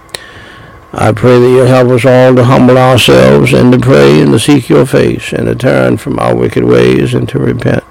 I 0.92 1.12
pray 1.12 1.38
that 1.38 1.48
you'll 1.48 1.66
help 1.66 1.88
us 1.90 2.04
all 2.04 2.34
to 2.34 2.44
humble 2.44 2.76
ourselves 2.76 3.52
and 3.52 3.72
to 3.72 3.78
pray 3.78 4.20
and 4.20 4.32
to 4.32 4.38
seek 4.38 4.68
your 4.68 4.86
face 4.86 5.32
and 5.32 5.46
to 5.46 5.54
turn 5.54 5.98
from 5.98 6.18
our 6.18 6.34
wicked 6.34 6.64
ways 6.64 7.14
and 7.14 7.28
to 7.28 7.38
repent 7.38 7.84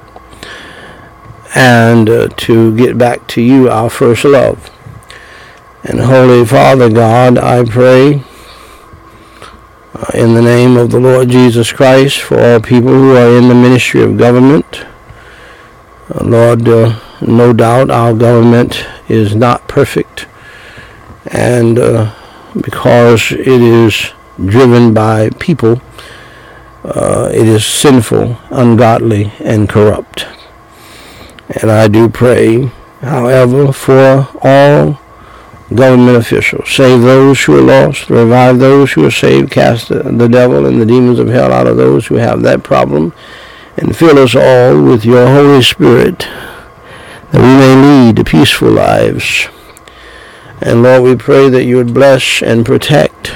and 1.56 2.10
uh, 2.10 2.28
to 2.38 2.76
get 2.76 2.98
back 2.98 3.28
to 3.28 3.42
you, 3.42 3.70
our 3.70 3.90
first 3.90 4.24
love. 4.24 4.70
And 5.82 6.02
Holy 6.02 6.46
Father 6.46 6.90
God, 6.90 7.38
I 7.38 7.64
pray 7.64 8.22
uh, 9.96 10.06
in 10.14 10.34
the 10.34 10.42
name 10.42 10.76
of 10.76 10.92
the 10.92 11.00
Lord 11.00 11.30
Jesus 11.30 11.72
Christ 11.72 12.20
for 12.20 12.38
all 12.38 12.60
people 12.60 12.90
who 12.90 13.16
are 13.16 13.38
in 13.38 13.48
the 13.48 13.56
ministry 13.56 14.02
of 14.02 14.18
government. 14.18 14.86
Uh, 16.14 16.26
Lord, 16.26 16.68
uh, 16.68 17.00
no 17.22 17.54
doubt 17.54 17.90
our 17.90 18.14
government 18.14 18.86
is 19.08 19.36
not 19.36 19.70
perfect, 19.70 20.28
and 21.28 21.80
uh, 21.80 22.14
because 22.60 23.32
it 23.32 23.48
is 23.48 24.12
driven 24.46 24.94
by 24.94 25.30
people, 25.40 25.82
uh, 26.84 27.30
it 27.34 27.48
is 27.48 27.66
sinful, 27.66 28.38
ungodly, 28.50 29.32
and 29.40 29.70
corrupt. 29.70 30.28
And 31.62 31.72
I 31.72 31.88
do 31.88 32.10
pray, 32.10 32.66
however, 33.00 33.72
for 33.72 34.28
all 34.42 35.00
government 35.74 36.18
officials. 36.18 36.70
Save 36.70 37.02
those 37.02 37.44
who 37.44 37.58
are 37.58 37.62
lost, 37.62 38.10
revive 38.10 38.60
those 38.60 38.94
who 38.94 39.06
are 39.06 39.12
saved, 39.12 39.52
cast 39.52 39.90
the, 39.90 40.04
the 40.04 40.28
devil 40.28 40.66
and 40.66 40.82
the 40.82 40.86
demons 40.86 41.20
of 41.20 41.28
hell 41.28 41.52
out 41.52 41.68
of 41.68 41.78
those 41.78 42.08
who 42.08 42.16
have 42.16 42.42
that 42.42 42.64
problem, 42.64 43.14
and 43.78 43.96
fill 43.96 44.18
us 44.18 44.36
all 44.36 44.82
with 44.82 45.06
your 45.06 45.28
Holy 45.28 45.62
Spirit 45.62 46.28
that 47.32 47.42
we 47.42 47.42
may 47.42 47.76
lead 47.76 48.26
peaceful 48.26 48.72
lives. 48.72 49.48
And 50.62 50.84
Lord, 50.84 51.04
we 51.04 51.16
pray 51.16 51.50
that 51.50 51.64
you 51.64 51.78
would 51.78 51.94
bless 51.94 52.42
and 52.42 52.66
protect 52.66 53.32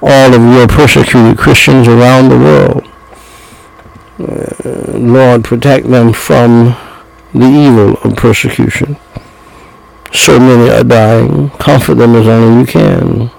all 0.00 0.32
of 0.32 0.40
your 0.40 0.68
persecuted 0.68 1.36
Christians 1.36 1.88
around 1.88 2.28
the 2.28 2.38
world. 2.38 2.84
Uh, 4.20 4.98
Lord, 4.98 5.44
protect 5.44 5.88
them 5.88 6.12
from 6.12 6.76
the 7.34 7.46
evil 7.46 7.96
of 8.04 8.16
persecution. 8.16 8.96
So 10.12 10.38
many 10.38 10.70
are 10.70 10.84
dying. 10.84 11.50
Comfort 11.50 11.94
them 11.94 12.14
as 12.16 12.26
only 12.26 12.60
you 12.60 12.66
can. 12.66 13.30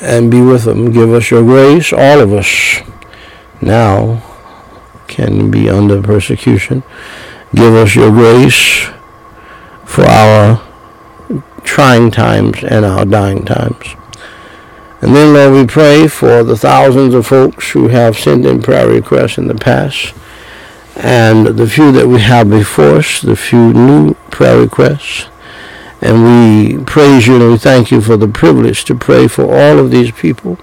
and 0.00 0.30
be 0.30 0.40
with 0.40 0.64
them. 0.64 0.92
Give 0.92 1.12
us 1.12 1.30
your 1.30 1.42
grace, 1.42 1.92
all 1.92 2.20
of 2.20 2.32
us 2.32 2.80
now 3.60 4.22
can 5.06 5.50
be 5.50 5.68
under 5.68 6.02
persecution. 6.02 6.82
Give 7.54 7.74
us 7.74 7.94
your 7.94 8.10
grace 8.10 8.88
for 9.84 10.04
our 10.04 10.62
trying 11.64 12.10
times 12.10 12.62
and 12.62 12.84
our 12.84 13.04
dying 13.04 13.44
times. 13.44 13.96
And 15.00 15.14
then, 15.14 15.32
Lord, 15.32 15.52
we 15.52 15.66
pray 15.66 16.08
for 16.08 16.42
the 16.42 16.56
thousands 16.56 17.14
of 17.14 17.26
folks 17.26 17.70
who 17.70 17.88
have 17.88 18.18
sent 18.18 18.44
in 18.44 18.62
prayer 18.62 18.88
requests 18.88 19.38
in 19.38 19.46
the 19.46 19.54
past 19.54 20.12
and 20.98 21.46
the 21.46 21.68
few 21.68 21.92
that 21.92 22.08
we 22.08 22.20
have 22.20 22.50
before 22.50 22.96
us, 22.96 23.22
the 23.22 23.36
few 23.36 23.72
new 23.72 24.14
prayer 24.30 24.58
requests. 24.58 25.28
And 26.00 26.24
we 26.24 26.84
praise 26.84 27.26
you 27.26 27.36
and 27.36 27.52
we 27.52 27.58
thank 27.58 27.90
you 27.90 28.00
for 28.00 28.16
the 28.16 28.28
privilege 28.28 28.84
to 28.84 28.94
pray 28.94 29.28
for 29.28 29.44
all 29.44 29.78
of 29.78 29.90
these 29.90 30.10
people. 30.10 30.58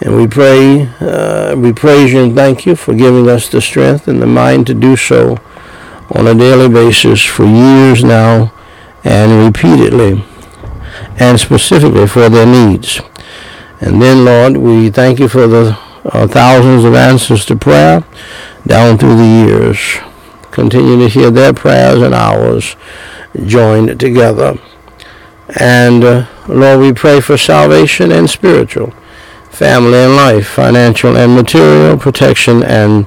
And 0.00 0.16
we 0.16 0.28
pray, 0.28 0.88
uh, 1.00 1.56
we 1.56 1.72
praise 1.72 2.12
you 2.12 2.22
and 2.22 2.34
thank 2.34 2.66
you 2.66 2.76
for 2.76 2.94
giving 2.94 3.28
us 3.28 3.48
the 3.48 3.60
strength 3.60 4.06
and 4.06 4.22
the 4.22 4.26
mind 4.26 4.68
to 4.68 4.74
do 4.74 4.94
so 4.94 5.38
on 6.10 6.26
a 6.26 6.34
daily 6.34 6.68
basis 6.68 7.24
for 7.24 7.44
years 7.44 8.04
now 8.04 8.52
and 9.02 9.44
repeatedly 9.44 10.24
and 11.18 11.38
specifically 11.38 12.06
for 12.06 12.28
their 12.28 12.46
needs. 12.46 13.00
And 13.80 14.00
then, 14.00 14.24
Lord, 14.24 14.56
we 14.56 14.90
thank 14.90 15.18
you 15.18 15.28
for 15.28 15.46
the 15.48 15.78
uh, 16.04 16.26
thousands 16.28 16.84
of 16.84 16.94
answers 16.94 17.44
to 17.46 17.56
prayer 17.56 18.04
down 18.66 18.98
through 18.98 19.16
the 19.16 19.46
years. 19.46 19.78
Continue 20.50 20.98
to 20.98 21.08
hear 21.08 21.30
their 21.30 21.52
prayers 21.52 22.02
and 22.02 22.14
ours 22.14 22.76
joined 23.46 23.98
together. 24.00 24.58
And 25.58 26.04
uh, 26.04 26.26
Lord, 26.48 26.80
we 26.80 26.92
pray 26.92 27.20
for 27.20 27.36
salvation 27.36 28.12
and 28.12 28.28
spiritual, 28.28 28.92
family 29.50 29.98
and 29.98 30.16
life, 30.16 30.48
financial 30.48 31.16
and 31.16 31.34
material, 31.34 31.96
protection 31.96 32.62
and 32.62 33.06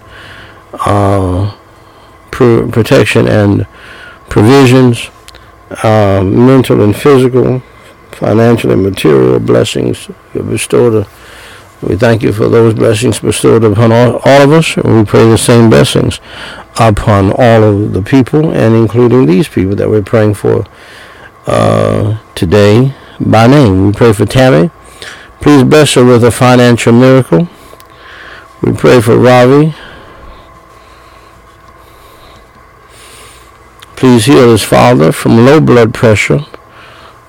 uh, 0.74 1.56
pr- 2.32 2.68
protection 2.68 3.28
and 3.28 3.68
provisions, 4.30 5.10
uh, 5.84 6.24
mental 6.24 6.82
and 6.82 6.96
physical, 6.96 7.62
financial 8.12 8.72
and 8.72 8.84
material 8.84 9.40
blessings 9.40 10.10
bestowed. 10.34 11.06
We 11.82 11.96
thank 11.96 12.22
you 12.22 12.32
for 12.32 12.48
those 12.48 12.74
blessings 12.74 13.20
bestowed 13.20 13.64
upon 13.64 13.92
all, 13.92 14.22
all 14.24 14.42
of 14.42 14.52
us, 14.52 14.78
and 14.78 15.00
we 15.00 15.06
pray 15.06 15.28
the 15.28 15.38
same 15.38 15.70
blessings 15.70 16.20
upon 16.80 17.32
all 17.32 17.64
of 17.64 17.94
the 17.94 18.02
people, 18.02 18.52
and 18.52 18.76
including 18.76 19.26
these 19.26 19.48
people 19.48 19.76
that 19.76 19.90
we're 19.90 20.04
praying 20.04 20.36
for 20.36 20.66
uh, 21.48 22.20
today 22.36 22.94
by 23.20 23.48
name. 23.48 23.88
We 23.88 23.94
pray 23.94 24.14
for 24.14 24.26
Tammy. 24.26 24.70
Please 25.42 25.64
bless 25.64 25.96
her 25.96 26.06
with 26.06 26.24
a 26.24 26.32
financial 26.32 26.94
miracle. 26.94 27.50
We 28.62 28.74
pray 28.74 29.02
for 29.02 29.18
Ravi. 29.18 29.74
Please 33.96 34.26
heal 34.26 34.52
his 34.52 34.64
father 34.64 35.12
from 35.12 35.46
low 35.46 35.60
blood 35.60 35.94
pressure 35.94 36.46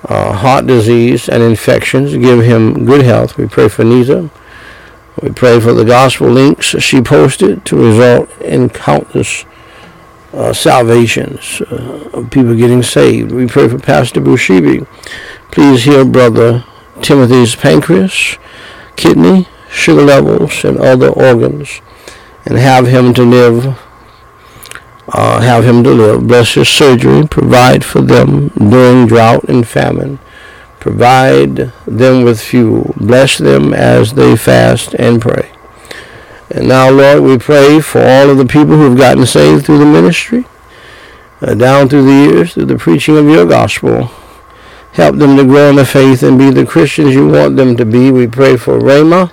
uh, 0.05 0.33
heart 0.33 0.67
disease 0.67 1.29
and 1.29 1.41
infections. 1.41 2.15
Give 2.15 2.41
him 2.43 2.85
good 2.85 3.03
health. 3.03 3.37
We 3.37 3.47
pray 3.47 3.69
for 3.69 3.83
Nita. 3.83 4.29
We 5.21 5.29
pray 5.31 5.59
for 5.59 5.73
the 5.73 5.85
gospel 5.85 6.29
links 6.29 6.67
she 6.79 7.01
posted 7.01 7.65
to 7.65 7.77
result 7.77 8.29
in 8.41 8.69
countless 8.69 9.45
uh, 10.33 10.53
salvations 10.53 11.61
uh, 11.61 12.09
of 12.13 12.31
people 12.31 12.55
getting 12.55 12.81
saved. 12.81 13.31
We 13.31 13.47
pray 13.47 13.67
for 13.67 13.77
Pastor 13.77 14.21
Bushibi. 14.21 14.87
Please 15.51 15.83
heal 15.83 16.05
Brother 16.05 16.65
Timothy's 17.01 17.55
pancreas, 17.55 18.37
kidney, 18.95 19.47
sugar 19.69 20.01
levels, 20.01 20.63
and 20.65 20.77
other 20.79 21.09
organs, 21.09 21.81
and 22.45 22.57
have 22.57 22.87
him 22.87 23.13
to 23.13 23.23
live 23.23 23.77
uh, 25.07 25.41
have 25.41 25.65
him 25.65 25.83
to 25.83 25.91
live. 25.91 26.27
Bless 26.27 26.53
his 26.53 26.69
surgery. 26.69 27.27
Provide 27.27 27.83
for 27.83 28.01
them 28.01 28.49
during 28.49 29.07
drought 29.07 29.43
and 29.45 29.67
famine. 29.67 30.19
Provide 30.83 31.71
them 31.87 32.25
with 32.25 32.41
fuel. 32.41 32.93
Bless 32.97 33.37
them 33.37 33.73
as 33.73 34.15
they 34.15 34.35
fast 34.35 34.93
and 34.95 35.21
pray. 35.21 35.49
And 36.49 36.67
now, 36.67 36.89
Lord, 36.89 37.23
we 37.23 37.37
pray 37.37 37.79
for 37.79 38.01
all 38.01 38.29
of 38.29 38.37
the 38.37 38.45
people 38.45 38.75
who 38.75 38.89
have 38.89 38.97
gotten 38.97 39.25
saved 39.25 39.65
through 39.65 39.77
the 39.77 39.85
ministry, 39.85 40.43
uh, 41.39 41.53
down 41.53 41.87
through 41.87 42.03
the 42.03 42.33
years, 42.33 42.53
through 42.53 42.65
the 42.65 42.77
preaching 42.77 43.15
of 43.15 43.29
your 43.29 43.45
gospel. 43.45 44.11
Help 44.91 45.15
them 45.15 45.37
to 45.37 45.45
grow 45.45 45.69
in 45.69 45.77
the 45.77 45.85
faith 45.85 46.21
and 46.21 46.37
be 46.37 46.49
the 46.49 46.65
Christians 46.65 47.15
you 47.15 47.29
want 47.29 47.55
them 47.55 47.77
to 47.77 47.85
be. 47.85 48.11
We 48.11 48.27
pray 48.27 48.57
for 48.57 48.77
Rama, 48.77 49.31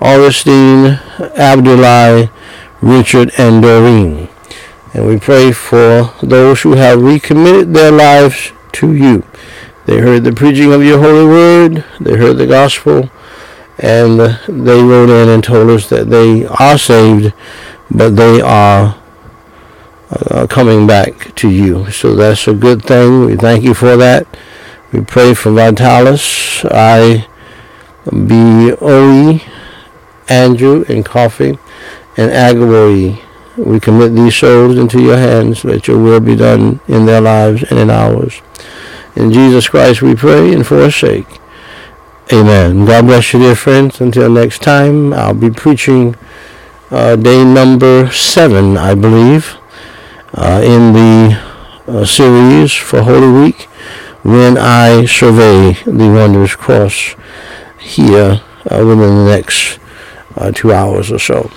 Augustine, 0.00 0.98
Abdullah, 1.36 2.32
Richard, 2.80 3.30
and 3.38 3.62
Doreen. 3.62 4.28
And 4.92 5.06
we 5.06 5.20
pray 5.20 5.52
for 5.52 6.12
those 6.20 6.62
who 6.62 6.72
have 6.72 7.00
recommitted 7.00 7.74
their 7.74 7.92
lives 7.92 8.50
to 8.72 8.92
you. 8.92 9.22
They 9.90 9.98
heard 9.98 10.22
the 10.22 10.32
preaching 10.32 10.72
of 10.72 10.84
your 10.84 11.00
holy 11.00 11.26
word, 11.26 11.84
they 11.98 12.16
heard 12.16 12.34
the 12.34 12.46
gospel, 12.46 13.10
and 13.76 14.20
they 14.20 14.80
wrote 14.80 15.10
in 15.10 15.28
and 15.28 15.42
told 15.42 15.68
us 15.68 15.88
that 15.88 16.08
they 16.10 16.46
are 16.46 16.78
saved, 16.78 17.34
but 17.90 18.10
they 18.10 18.40
are 18.40 18.96
uh, 20.10 20.46
coming 20.48 20.86
back 20.86 21.34
to 21.34 21.50
you. 21.50 21.90
So 21.90 22.14
that's 22.14 22.46
a 22.46 22.54
good 22.54 22.84
thing. 22.84 23.24
We 23.24 23.34
thank 23.34 23.64
you 23.64 23.74
for 23.74 23.96
that. 23.96 24.28
We 24.92 25.00
pray 25.00 25.34
for 25.34 25.50
Vitalis, 25.50 26.64
I, 26.66 27.26
B, 28.04 28.72
O, 28.80 29.32
E, 29.32 29.42
Andrew, 30.28 30.84
and 30.88 31.04
Kofi, 31.04 31.58
and 32.16 32.30
Agaboy. 32.30 33.20
We 33.56 33.80
commit 33.80 34.14
these 34.14 34.36
souls 34.36 34.78
into 34.78 35.02
your 35.02 35.16
hands. 35.16 35.64
Let 35.64 35.88
your 35.88 36.00
will 36.00 36.20
be 36.20 36.36
done 36.36 36.78
in 36.86 37.06
their 37.06 37.20
lives 37.20 37.64
and 37.64 37.76
in 37.80 37.90
ours. 37.90 38.40
In 39.16 39.32
Jesus 39.32 39.68
Christ 39.68 40.02
we 40.02 40.14
pray 40.14 40.52
and 40.52 40.66
for 40.66 40.82
his 40.82 40.96
sake. 40.96 41.26
Amen. 42.32 42.84
God 42.84 43.06
bless 43.06 43.32
you, 43.32 43.40
dear 43.40 43.56
friends. 43.56 44.00
Until 44.00 44.30
next 44.30 44.62
time, 44.62 45.12
I'll 45.12 45.34
be 45.34 45.50
preaching 45.50 46.14
uh, 46.90 47.16
day 47.16 47.44
number 47.44 48.10
seven, 48.12 48.76
I 48.76 48.94
believe, 48.94 49.56
uh, 50.34 50.62
in 50.62 50.92
the 50.92 51.42
uh, 51.88 52.04
series 52.04 52.72
for 52.72 53.02
Holy 53.02 53.32
Week 53.32 53.62
when 54.22 54.56
I 54.58 55.06
survey 55.06 55.72
the 55.84 56.08
wondrous 56.08 56.54
cross 56.54 57.16
here 57.80 58.42
uh, 58.70 58.84
within 58.86 58.98
the 58.98 59.24
next 59.24 59.80
uh, 60.36 60.52
two 60.52 60.72
hours 60.72 61.10
or 61.10 61.18
so. 61.18 61.50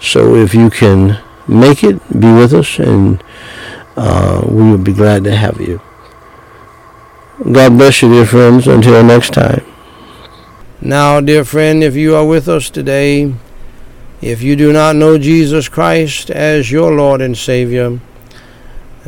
So 0.00 0.34
if 0.34 0.54
you 0.54 0.70
can 0.70 1.22
make 1.46 1.84
it, 1.84 2.00
be 2.18 2.32
with 2.32 2.52
us, 2.52 2.78
and 2.78 3.22
uh, 3.96 4.42
we 4.46 4.70
would 4.70 4.82
be 4.82 4.92
glad 4.92 5.24
to 5.24 5.36
have 5.36 5.60
you. 5.60 5.80
God 7.42 7.76
bless 7.76 8.00
you, 8.00 8.10
dear 8.10 8.26
friends. 8.26 8.68
Until 8.68 9.02
next 9.02 9.32
time. 9.32 9.64
Now, 10.80 11.20
dear 11.20 11.44
friend, 11.44 11.82
if 11.82 11.96
you 11.96 12.14
are 12.14 12.24
with 12.24 12.48
us 12.48 12.70
today, 12.70 13.34
if 14.22 14.40
you 14.40 14.54
do 14.54 14.72
not 14.72 14.94
know 14.94 15.18
Jesus 15.18 15.68
Christ 15.68 16.30
as 16.30 16.70
your 16.70 16.92
Lord 16.92 17.20
and 17.20 17.36
Savior, 17.36 17.98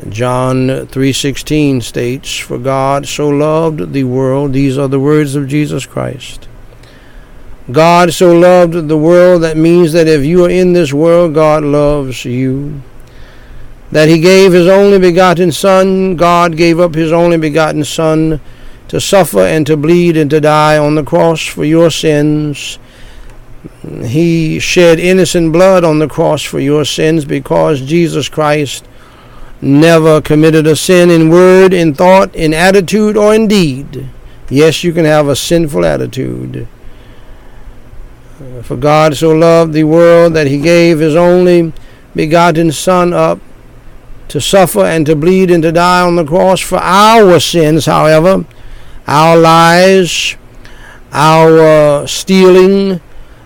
John 0.09 0.89
3:16 0.91 1.81
states, 1.81 2.37
"For 2.37 2.59
God 2.59 3.07
so 3.07 3.29
loved 3.29 3.93
the 3.93 4.05
world, 4.05 4.55
these 4.55 4.77
are 4.77 4.89
the 4.89 5.01
words 5.01 5.37
of 5.37 5.47
Jesus 5.47 5.87
Christ, 5.87 6.49
God 7.71 8.13
so 8.13 8.33
loved 8.33 8.89
the 8.89 8.97
world, 8.97 9.43
that 9.43 9.57
means 9.57 9.93
that 9.93 10.09
if 10.09 10.25
you 10.25 10.45
are 10.45 10.51
in 10.51 10.73
this 10.73 10.93
world, 10.93 11.35
God 11.35 11.65
loves 11.65 12.25
you. 12.25 12.83
That 13.91 14.09
He 14.09 14.21
gave 14.21 14.53
His 14.53 14.67
only 14.67 14.99
begotten 14.99 15.53
Son, 15.53 16.17
God 16.17 16.57
gave 16.57 16.81
up 16.81 16.95
His 16.95 17.13
only 17.13 17.39
begotten 17.39 17.85
Son 17.85 18.41
to 18.89 19.01
suffer 19.01 19.41
and 19.41 19.67
to 19.67 19.77
bleed 19.77 20.17
and 20.17 20.31
to 20.31 20.41
die 20.41 20.79
on 20.79 20.95
the 20.95 21.03
cross 21.03 21.45
for 21.47 21.65
your 21.65 21.91
sins. 21.91 22.79
He 24.05 24.59
shed 24.59 24.99
innocent 24.99 25.53
blood 25.53 25.85
on 25.85 25.99
the 25.99 26.09
cross 26.09 26.43
for 26.43 26.61
your 26.61 26.85
sins 26.85 27.25
because 27.25 27.81
Jesus 27.81 28.29
Christ 28.29 28.85
never 29.61 30.21
committed 30.21 30.67
a 30.67 30.77
sin 30.77 31.11
in 31.11 31.31
word, 31.31 31.73
in 31.73 31.95
thought, 31.95 32.35
in 32.35 32.53
attitude, 32.53 33.17
or 33.17 33.35
in 33.35 33.49
deed. 33.49 34.09
Yes, 34.49 34.85
you 34.85 34.93
can 34.93 35.05
have 35.05 35.29
a 35.29 35.37
sinful 35.37 35.85
attitude. 35.85 36.69
For 38.63 38.77
God 38.77 39.17
so 39.17 39.33
loved 39.33 39.73
the 39.73 39.85
world 39.85 40.35
that 40.35 40.47
he 40.47 40.59
gave 40.59 40.99
his 40.99 41.17
only 41.17 41.73
begotten 42.15 42.71
Son 42.71 43.13
up 43.13 43.41
to 44.29 44.41
suffer 44.41 44.85
and 44.85 45.07
to 45.07 45.17
bleed 45.17 45.51
and 45.51 45.63
to 45.63 45.73
die 45.73 46.03
on 46.03 46.17
the 46.17 46.25
cross 46.25 46.61
for 46.61 46.79
our 46.79 47.39
sins, 47.41 47.87
however, 47.87 48.45
our 49.07 49.37
lies, 49.37 50.37
our 51.13 52.07
stealing, 52.07 53.01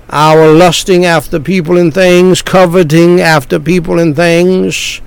our 0.09 0.53
lusting 0.53 1.05
after 1.05 1.39
people 1.39 1.77
and 1.77 1.95
things, 1.95 2.43
coveting 2.43 3.21
after 3.21 3.61
people 3.61 3.99
and 3.99 4.17
things, 4.17 4.99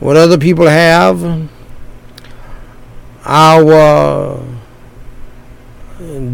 what 0.00 0.16
other 0.16 0.38
people 0.38 0.66
have, 0.66 1.48
our 3.24 4.42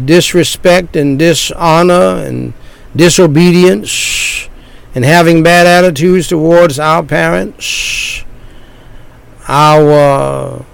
disrespect 0.05 0.95
and 0.95 1.19
dishonor 1.19 2.23
and 2.23 2.53
disobedience 2.95 4.49
and 4.95 5.05
having 5.05 5.43
bad 5.43 5.67
attitudes 5.67 6.27
towards 6.27 6.79
our 6.79 7.03
parents, 7.03 8.23
our 9.49 10.65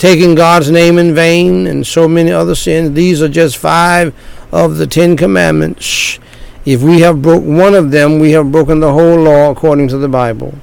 taking 0.00 0.34
God's 0.34 0.70
name 0.70 0.96
in 0.96 1.14
vain, 1.14 1.66
and 1.66 1.86
so 1.86 2.08
many 2.08 2.32
other 2.32 2.54
sins. 2.54 2.94
These 2.94 3.20
are 3.20 3.28
just 3.28 3.58
five 3.58 4.14
of 4.50 4.78
the 4.78 4.86
Ten 4.86 5.14
Commandments. 5.14 6.18
If 6.64 6.82
we 6.82 7.00
have 7.00 7.20
broke 7.20 7.44
one 7.44 7.74
of 7.74 7.90
them, 7.90 8.18
we 8.18 8.30
have 8.30 8.50
broken 8.50 8.80
the 8.80 8.92
whole 8.92 9.18
law 9.20 9.50
according 9.50 9.88
to 9.88 9.98
the 9.98 10.08
Bible. 10.08 10.54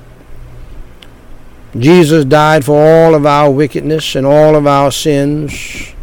Jesus 1.78 2.26
died 2.26 2.66
for 2.66 2.82
all 2.82 3.14
of 3.14 3.28
our 3.28 3.52
wickedness 3.52 4.16
and 4.16 4.26
all 4.26 4.56
of 4.56 4.66
our 4.66 4.92
sins. 4.92 5.94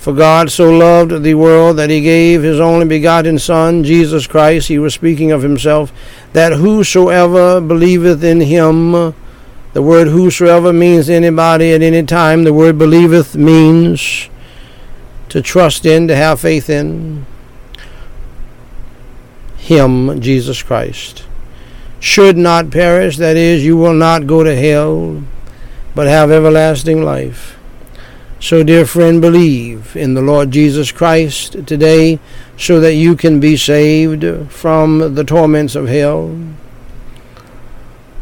For 0.00 0.14
God 0.14 0.50
so 0.50 0.70
loved 0.70 1.24
the 1.24 1.34
world 1.34 1.76
that 1.76 1.90
he 1.90 2.00
gave 2.00 2.42
his 2.42 2.58
only 2.58 2.86
begotten 2.86 3.38
Son, 3.38 3.84
Jesus 3.84 4.26
Christ, 4.26 4.68
he 4.68 4.78
was 4.78 4.94
speaking 4.94 5.30
of 5.30 5.42
himself, 5.42 5.92
that 6.32 6.54
whosoever 6.54 7.60
believeth 7.60 8.24
in 8.24 8.40
him, 8.40 8.92
the 9.74 9.82
word 9.82 10.08
whosoever 10.08 10.72
means 10.72 11.10
anybody 11.10 11.74
at 11.74 11.82
any 11.82 12.02
time, 12.02 12.44
the 12.44 12.54
word 12.54 12.78
believeth 12.78 13.36
means 13.36 14.30
to 15.28 15.42
trust 15.42 15.84
in, 15.84 16.08
to 16.08 16.16
have 16.16 16.40
faith 16.40 16.70
in 16.70 17.26
him, 19.58 20.18
Jesus 20.18 20.62
Christ. 20.62 21.26
Should 22.00 22.38
not 22.38 22.70
perish, 22.70 23.18
that 23.18 23.36
is, 23.36 23.66
you 23.66 23.76
will 23.76 23.92
not 23.92 24.26
go 24.26 24.42
to 24.44 24.56
hell, 24.56 25.22
but 25.94 26.06
have 26.06 26.30
everlasting 26.30 27.02
life. 27.02 27.59
So, 28.42 28.62
dear 28.62 28.86
friend, 28.86 29.20
believe 29.20 29.94
in 29.94 30.14
the 30.14 30.22
Lord 30.22 30.50
Jesus 30.50 30.90
Christ 30.90 31.66
today 31.66 32.18
so 32.56 32.80
that 32.80 32.94
you 32.94 33.14
can 33.14 33.38
be 33.38 33.54
saved 33.54 34.24
from 34.50 35.14
the 35.14 35.24
torments 35.24 35.74
of 35.74 35.88
hell. 35.88 36.34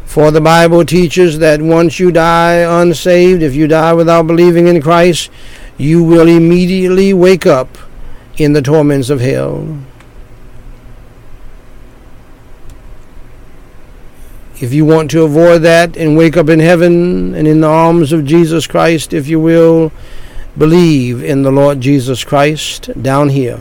For 0.06 0.32
the 0.32 0.40
Bible 0.40 0.84
teaches 0.84 1.38
that 1.38 1.62
once 1.62 2.00
you 2.00 2.10
die 2.10 2.56
unsaved, 2.82 3.44
if 3.44 3.54
you 3.54 3.68
die 3.68 3.92
without 3.92 4.26
believing 4.26 4.66
in 4.66 4.82
Christ, 4.82 5.30
you 5.76 6.02
will 6.02 6.26
immediately 6.26 7.14
wake 7.14 7.46
up 7.46 7.78
in 8.36 8.54
the 8.54 8.62
torments 8.62 9.10
of 9.10 9.20
hell. 9.20 9.78
If 14.60 14.72
you 14.72 14.84
want 14.84 15.10
to 15.12 15.22
avoid 15.22 15.62
that 15.62 15.96
and 15.96 16.16
wake 16.16 16.36
up 16.36 16.48
in 16.48 16.58
heaven 16.58 17.34
and 17.34 17.46
in 17.46 17.60
the 17.60 17.68
arms 17.68 18.12
of 18.12 18.24
Jesus 18.24 18.66
Christ, 18.66 19.12
if 19.12 19.28
you 19.28 19.38
will, 19.38 19.92
believe 20.56 21.22
in 21.22 21.42
the 21.42 21.52
Lord 21.52 21.80
Jesus 21.80 22.24
Christ 22.24 22.90
down 23.00 23.28
here. 23.28 23.60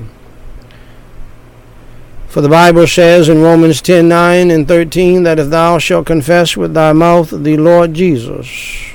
For 2.28 2.41
the 2.41 2.50
Bible 2.50 2.88
says 2.88 3.30
in 3.30 3.41
Romans 3.41 3.82
10 3.82 4.08
9 4.08 4.52
and 4.52 4.68
13 4.68 5.24
that 5.24 5.39
if 5.39 5.50
thou 5.50 5.78
shalt 5.78 6.08
confess 6.08 6.58
with 6.58 6.74
thy 6.74 6.93
mouth 6.93 7.30
the 7.30 7.58
Lord 7.58 7.93
Jesus, 7.93 8.91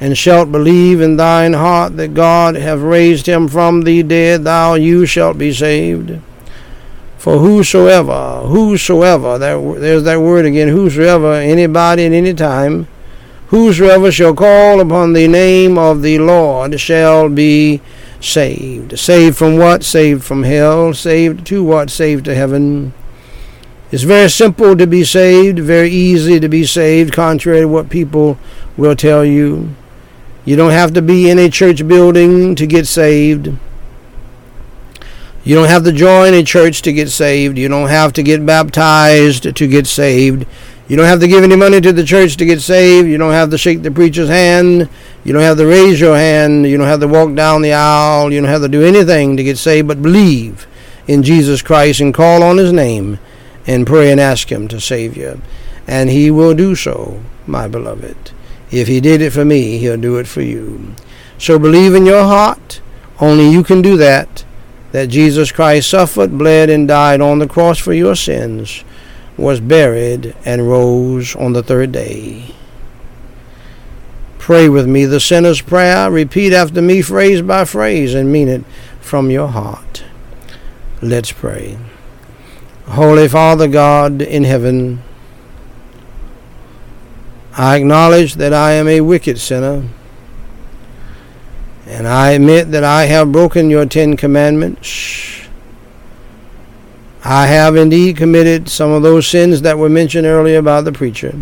and 0.00 0.16
shalt 0.16 0.50
believe 0.50 1.02
in 1.02 1.16
thine 1.16 1.52
heart 1.52 1.98
that 1.98 2.14
God 2.14 2.54
hath 2.54 2.78
raised 2.78 3.26
him 3.26 3.48
from 3.48 3.82
the 3.82 4.02
dead, 4.02 4.44
thou 4.44 4.74
you 4.74 5.04
shalt 5.04 5.36
be 5.36 5.52
saved. 5.52 6.20
For 7.20 7.36
whosoever, 7.36 8.46
whosoever, 8.46 9.36
that, 9.36 9.78
there's 9.78 10.04
that 10.04 10.22
word 10.22 10.46
again, 10.46 10.68
whosoever, 10.68 11.34
anybody 11.34 12.06
at 12.06 12.12
any 12.12 12.32
time, 12.32 12.88
whosoever 13.48 14.10
shall 14.10 14.32
call 14.32 14.80
upon 14.80 15.12
the 15.12 15.28
name 15.28 15.76
of 15.76 16.00
the 16.00 16.18
Lord 16.18 16.80
shall 16.80 17.28
be 17.28 17.82
saved. 18.22 18.98
Saved 18.98 19.36
from 19.36 19.58
what? 19.58 19.84
Saved 19.84 20.24
from 20.24 20.44
hell. 20.44 20.94
Saved 20.94 21.46
to 21.48 21.62
what? 21.62 21.90
Saved 21.90 22.24
to 22.24 22.34
heaven. 22.34 22.94
It's 23.92 24.04
very 24.04 24.30
simple 24.30 24.74
to 24.78 24.86
be 24.86 25.04
saved, 25.04 25.58
very 25.58 25.90
easy 25.90 26.40
to 26.40 26.48
be 26.48 26.64
saved, 26.64 27.12
contrary 27.12 27.60
to 27.60 27.68
what 27.68 27.90
people 27.90 28.38
will 28.78 28.96
tell 28.96 29.26
you. 29.26 29.74
You 30.46 30.56
don't 30.56 30.70
have 30.70 30.94
to 30.94 31.02
be 31.02 31.28
in 31.28 31.38
a 31.38 31.50
church 31.50 31.86
building 31.86 32.54
to 32.54 32.66
get 32.66 32.86
saved. 32.86 33.58
You 35.42 35.54
don't 35.54 35.68
have 35.68 35.84
to 35.84 35.92
join 35.92 36.34
a 36.34 36.42
church 36.42 36.82
to 36.82 36.92
get 36.92 37.08
saved. 37.08 37.56
You 37.56 37.68
don't 37.68 37.88
have 37.88 38.12
to 38.14 38.22
get 38.22 38.44
baptized 38.44 39.56
to 39.56 39.66
get 39.66 39.86
saved. 39.86 40.46
You 40.86 40.96
don't 40.96 41.06
have 41.06 41.20
to 41.20 41.28
give 41.28 41.42
any 41.42 41.56
money 41.56 41.80
to 41.80 41.92
the 41.92 42.04
church 42.04 42.36
to 42.36 42.44
get 42.44 42.60
saved. 42.60 43.08
You 43.08 43.16
don't 43.16 43.32
have 43.32 43.50
to 43.50 43.58
shake 43.58 43.82
the 43.82 43.90
preacher's 43.90 44.28
hand. 44.28 44.90
You 45.24 45.32
don't 45.32 45.42
have 45.42 45.56
to 45.56 45.66
raise 45.66 45.98
your 45.98 46.16
hand. 46.16 46.66
You 46.66 46.76
don't 46.76 46.88
have 46.88 47.00
to 47.00 47.08
walk 47.08 47.34
down 47.34 47.62
the 47.62 47.72
aisle. 47.72 48.32
You 48.32 48.40
don't 48.40 48.50
have 48.50 48.62
to 48.62 48.68
do 48.68 48.84
anything 48.84 49.36
to 49.36 49.44
get 49.44 49.56
saved 49.56 49.88
but 49.88 50.02
believe 50.02 50.66
in 51.06 51.22
Jesus 51.22 51.62
Christ 51.62 52.00
and 52.00 52.12
call 52.12 52.42
on 52.42 52.58
his 52.58 52.72
name 52.72 53.18
and 53.66 53.86
pray 53.86 54.10
and 54.10 54.20
ask 54.20 54.52
him 54.52 54.68
to 54.68 54.80
save 54.80 55.16
you. 55.16 55.40
And 55.86 56.10
he 56.10 56.30
will 56.30 56.54
do 56.54 56.74
so, 56.74 57.22
my 57.46 57.66
beloved. 57.66 58.32
If 58.70 58.88
he 58.88 59.00
did 59.00 59.22
it 59.22 59.30
for 59.30 59.44
me, 59.44 59.78
he'll 59.78 59.96
do 59.96 60.18
it 60.18 60.26
for 60.26 60.42
you. 60.42 60.94
So 61.38 61.58
believe 61.58 61.94
in 61.94 62.04
your 62.04 62.24
heart. 62.24 62.82
Only 63.20 63.48
you 63.48 63.62
can 63.64 63.80
do 63.80 63.96
that 63.96 64.44
that 64.92 65.08
Jesus 65.08 65.52
Christ 65.52 65.88
suffered, 65.88 66.36
bled, 66.36 66.70
and 66.70 66.88
died 66.88 67.20
on 67.20 67.38
the 67.38 67.48
cross 67.48 67.78
for 67.78 67.92
your 67.92 68.16
sins, 68.16 68.84
was 69.36 69.60
buried, 69.60 70.34
and 70.44 70.68
rose 70.68 71.36
on 71.36 71.52
the 71.52 71.62
third 71.62 71.92
day. 71.92 72.54
Pray 74.38 74.68
with 74.68 74.86
me 74.86 75.04
the 75.04 75.20
sinner's 75.20 75.60
prayer. 75.60 76.10
Repeat 76.10 76.52
after 76.52 76.82
me, 76.82 77.02
phrase 77.02 77.42
by 77.42 77.64
phrase, 77.64 78.14
and 78.14 78.32
mean 78.32 78.48
it 78.48 78.64
from 79.00 79.30
your 79.30 79.48
heart. 79.48 80.02
Let's 81.00 81.30
pray. 81.30 81.78
Holy 82.86 83.28
Father 83.28 83.68
God 83.68 84.20
in 84.20 84.44
heaven, 84.44 85.02
I 87.56 87.76
acknowledge 87.76 88.34
that 88.34 88.52
I 88.52 88.72
am 88.72 88.88
a 88.88 89.00
wicked 89.02 89.38
sinner 89.38 89.84
and 91.90 92.06
I 92.06 92.30
admit 92.30 92.70
that 92.70 92.84
I 92.84 93.06
have 93.06 93.32
broken 93.32 93.68
your 93.68 93.84
Ten 93.84 94.16
Commandments. 94.16 95.48
I 97.24 97.48
have 97.48 97.74
indeed 97.74 98.16
committed 98.16 98.68
some 98.68 98.92
of 98.92 99.02
those 99.02 99.26
sins 99.26 99.62
that 99.62 99.76
were 99.76 99.88
mentioned 99.88 100.24
earlier 100.24 100.62
by 100.62 100.82
the 100.82 100.92
preacher. 100.92 101.34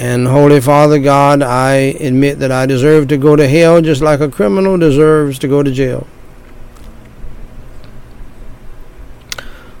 And 0.00 0.26
Holy 0.26 0.58
Father 0.58 0.98
God, 0.98 1.42
I 1.42 1.74
admit 2.00 2.38
that 2.38 2.50
I 2.50 2.64
deserve 2.64 3.08
to 3.08 3.18
go 3.18 3.36
to 3.36 3.46
hell 3.46 3.82
just 3.82 4.00
like 4.00 4.20
a 4.20 4.30
criminal 4.30 4.78
deserves 4.78 5.38
to 5.40 5.48
go 5.48 5.62
to 5.62 5.70
jail. 5.70 6.06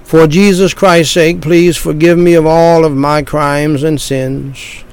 For 0.04 0.26
Jesus 0.26 0.74
Christ's 0.74 1.14
sake, 1.14 1.40
please 1.40 1.78
forgive 1.78 2.18
me 2.18 2.34
of 2.34 2.44
all 2.44 2.84
of 2.84 2.94
my 2.94 3.22
crimes 3.22 3.82
and 3.82 3.98
sins. 3.98 4.84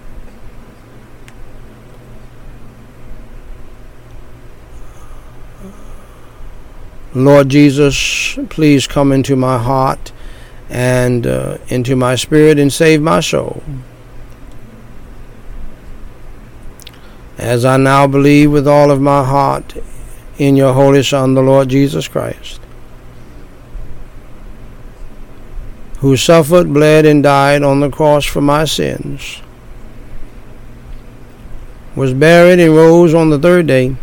Lord 7.13 7.49
Jesus, 7.49 8.39
please 8.49 8.87
come 8.87 9.11
into 9.11 9.35
my 9.35 9.57
heart 9.57 10.13
and 10.69 11.27
uh, 11.27 11.57
into 11.67 11.97
my 11.97 12.15
spirit 12.15 12.57
and 12.57 12.71
save 12.71 13.01
my 13.01 13.19
soul. 13.19 13.61
As 17.37 17.65
I 17.65 17.75
now 17.75 18.07
believe 18.07 18.51
with 18.51 18.67
all 18.67 18.91
of 18.91 19.01
my 19.01 19.25
heart 19.25 19.75
in 20.37 20.55
your 20.55 20.73
Holy 20.73 21.03
Son, 21.03 21.33
the 21.33 21.41
Lord 21.41 21.67
Jesus 21.67 22.07
Christ, 22.07 22.61
who 25.99 26.15
suffered, 26.15 26.73
bled, 26.73 27.05
and 27.05 27.21
died 27.21 27.61
on 27.61 27.81
the 27.81 27.89
cross 27.89 28.25
for 28.25 28.41
my 28.41 28.63
sins, 28.63 29.41
was 31.93 32.13
buried 32.13 32.59
and 32.59 32.73
rose 32.73 33.13
on 33.13 33.29
the 33.29 33.39
third 33.39 33.67
day 33.67 33.97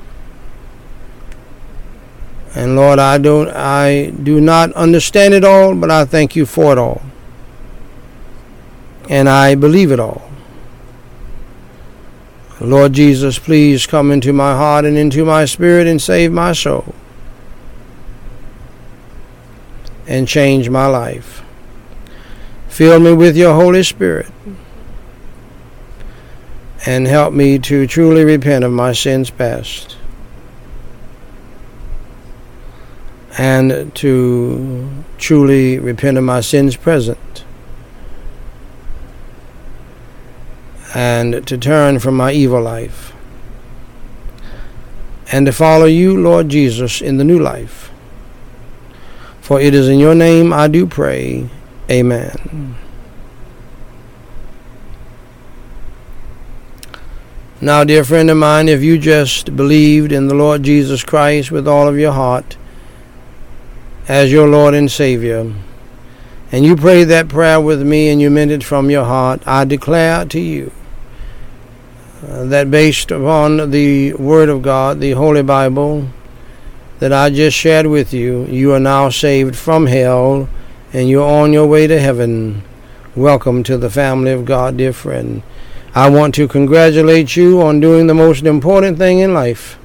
and 2.54 2.76
Lord, 2.76 2.98
I 2.98 3.18
don't 3.18 3.50
I 3.50 4.10
do 4.10 4.40
not 4.40 4.72
understand 4.72 5.34
it 5.34 5.44
all, 5.44 5.74
but 5.74 5.90
I 5.90 6.04
thank 6.04 6.34
you 6.34 6.46
for 6.46 6.72
it 6.72 6.78
all. 6.78 7.02
And 9.08 9.28
I 9.28 9.54
believe 9.54 9.92
it 9.92 10.00
all. 10.00 10.28
Lord 12.60 12.92
Jesus, 12.92 13.38
please 13.38 13.86
come 13.86 14.10
into 14.10 14.32
my 14.32 14.56
heart 14.56 14.84
and 14.84 14.96
into 14.96 15.24
my 15.24 15.44
spirit 15.44 15.86
and 15.86 16.02
save 16.02 16.32
my 16.32 16.52
soul. 16.52 16.94
And 20.06 20.26
change 20.26 20.68
my 20.68 20.86
life. 20.86 21.42
Fill 22.68 22.98
me 22.98 23.12
with 23.12 23.36
your 23.36 23.54
Holy 23.54 23.82
Spirit. 23.82 24.30
And 26.86 27.06
help 27.06 27.32
me 27.32 27.58
to 27.60 27.86
truly 27.86 28.24
repent 28.24 28.64
of 28.64 28.72
my 28.72 28.92
sins 28.92 29.30
past. 29.30 29.97
And 33.38 33.94
to 33.94 34.90
truly 35.16 35.78
repent 35.78 36.18
of 36.18 36.24
my 36.24 36.40
sins 36.40 36.76
present 36.76 37.44
and 40.92 41.46
to 41.46 41.56
turn 41.56 42.00
from 42.00 42.16
my 42.16 42.32
evil 42.32 42.60
life 42.60 43.12
and 45.30 45.46
to 45.46 45.52
follow 45.52 45.84
you, 45.84 46.20
Lord 46.20 46.48
Jesus, 46.48 47.00
in 47.00 47.18
the 47.18 47.24
new 47.24 47.38
life. 47.38 47.92
For 49.40 49.60
it 49.60 49.72
is 49.72 49.88
in 49.88 49.98
your 49.98 50.14
name 50.14 50.52
I 50.52 50.66
do 50.68 50.86
pray. 50.86 51.48
Amen. 51.90 52.76
Now, 57.60 57.84
dear 57.84 58.04
friend 58.04 58.30
of 58.30 58.36
mine, 58.36 58.68
if 58.68 58.82
you 58.82 58.98
just 58.98 59.54
believed 59.54 60.12
in 60.12 60.28
the 60.28 60.34
Lord 60.34 60.62
Jesus 60.62 61.04
Christ 61.04 61.50
with 61.50 61.68
all 61.68 61.88
of 61.88 61.98
your 61.98 62.12
heart 62.12 62.56
as 64.08 64.32
your 64.32 64.48
Lord 64.48 64.74
and 64.74 64.90
Savior, 64.90 65.52
and 66.50 66.64
you 66.64 66.74
prayed 66.74 67.04
that 67.04 67.28
prayer 67.28 67.60
with 67.60 67.86
me 67.86 68.08
and 68.08 68.20
you 68.20 68.30
meant 68.30 68.50
it 68.50 68.64
from 68.64 68.90
your 68.90 69.04
heart, 69.04 69.46
I 69.46 69.66
declare 69.66 70.24
to 70.24 70.40
you 70.40 70.72
that 72.22 72.70
based 72.70 73.10
upon 73.10 73.70
the 73.70 74.14
Word 74.14 74.48
of 74.48 74.62
God, 74.62 75.00
the 75.00 75.12
Holy 75.12 75.42
Bible, 75.42 76.08
that 76.98 77.12
I 77.12 77.30
just 77.30 77.56
shared 77.56 77.86
with 77.86 78.12
you, 78.12 78.46
you 78.46 78.72
are 78.72 78.80
now 78.80 79.08
saved 79.10 79.54
from 79.54 79.86
hell 79.86 80.48
and 80.92 81.08
you're 81.08 81.28
on 81.28 81.52
your 81.52 81.66
way 81.66 81.86
to 81.86 82.00
heaven. 82.00 82.62
Welcome 83.14 83.62
to 83.64 83.76
the 83.76 83.90
family 83.90 84.32
of 84.32 84.44
God, 84.44 84.78
dear 84.78 84.92
friend. 84.92 85.42
I 85.94 86.08
want 86.08 86.34
to 86.36 86.48
congratulate 86.48 87.36
you 87.36 87.60
on 87.60 87.80
doing 87.80 88.06
the 88.06 88.14
most 88.14 88.44
important 88.44 88.98
thing 88.98 89.18
in 89.18 89.34
life, 89.34 89.77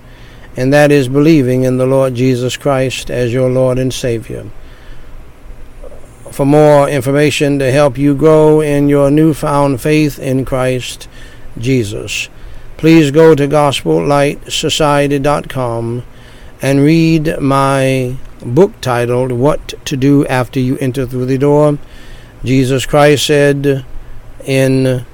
and 0.55 0.71
that 0.73 0.91
is 0.91 1.07
believing 1.07 1.63
in 1.63 1.77
the 1.77 1.85
Lord 1.85 2.15
Jesus 2.15 2.57
Christ 2.57 3.09
as 3.09 3.31
your 3.33 3.49
Lord 3.49 3.79
and 3.79 3.93
Savior. 3.93 4.49
For 6.31 6.45
more 6.45 6.89
information 6.89 7.59
to 7.59 7.71
help 7.71 7.97
you 7.97 8.15
grow 8.15 8.59
in 8.61 8.89
your 8.89 9.11
newfound 9.11 9.81
faith 9.81 10.17
in 10.17 10.45
Christ 10.45 11.09
Jesus, 11.57 12.29
please 12.77 13.11
go 13.11 13.35
to 13.35 13.47
GospelLightSociety.com 13.47 16.03
and 16.61 16.79
read 16.79 17.39
my 17.39 18.15
book 18.43 18.79
titled 18.81 19.31
What 19.31 19.73
to 19.85 19.97
Do 19.97 20.25
After 20.27 20.59
You 20.59 20.77
Enter 20.79 21.05
Through 21.05 21.27
the 21.27 21.37
Door. 21.37 21.77
Jesus 22.43 22.85
Christ 22.85 23.25
said 23.25 23.85
in 24.45 25.05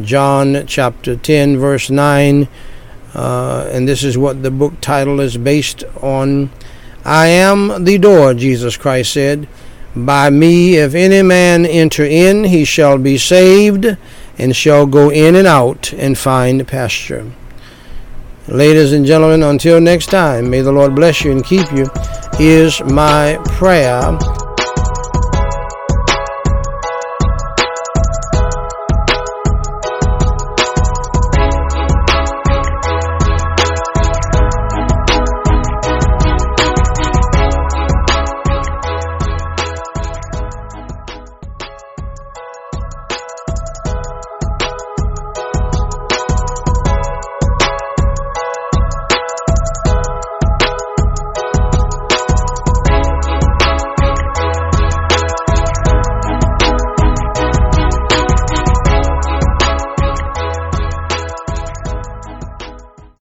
John 0.00 0.64
chapter 0.66 1.16
10, 1.16 1.58
verse 1.58 1.88
9, 1.88 2.46
uh, 3.14 3.68
and 3.72 3.88
this 3.88 4.02
is 4.02 4.18
what 4.18 4.42
the 4.42 4.50
book 4.50 4.80
title 4.80 5.20
is 5.20 5.36
based 5.36 5.84
on. 6.02 6.50
I 7.04 7.28
am 7.28 7.84
the 7.84 7.98
door, 7.98 8.34
Jesus 8.34 8.76
Christ 8.76 9.12
said. 9.12 9.48
By 9.96 10.30
me, 10.30 10.76
if 10.76 10.94
any 10.94 11.22
man 11.22 11.66
enter 11.66 12.04
in, 12.04 12.44
he 12.44 12.64
shall 12.64 12.98
be 12.98 13.18
saved, 13.18 13.96
and 14.36 14.54
shall 14.54 14.86
go 14.86 15.10
in 15.10 15.34
and 15.34 15.46
out 15.46 15.92
and 15.94 16.16
find 16.16 16.66
pasture. 16.68 17.32
Ladies 18.46 18.92
and 18.92 19.04
gentlemen, 19.04 19.42
until 19.42 19.80
next 19.80 20.06
time, 20.06 20.48
may 20.50 20.60
the 20.60 20.72
Lord 20.72 20.94
bless 20.94 21.22
you 21.22 21.32
and 21.32 21.44
keep 21.44 21.70
you, 21.72 21.86
is 22.38 22.80
my 22.84 23.38
prayer. 23.44 24.18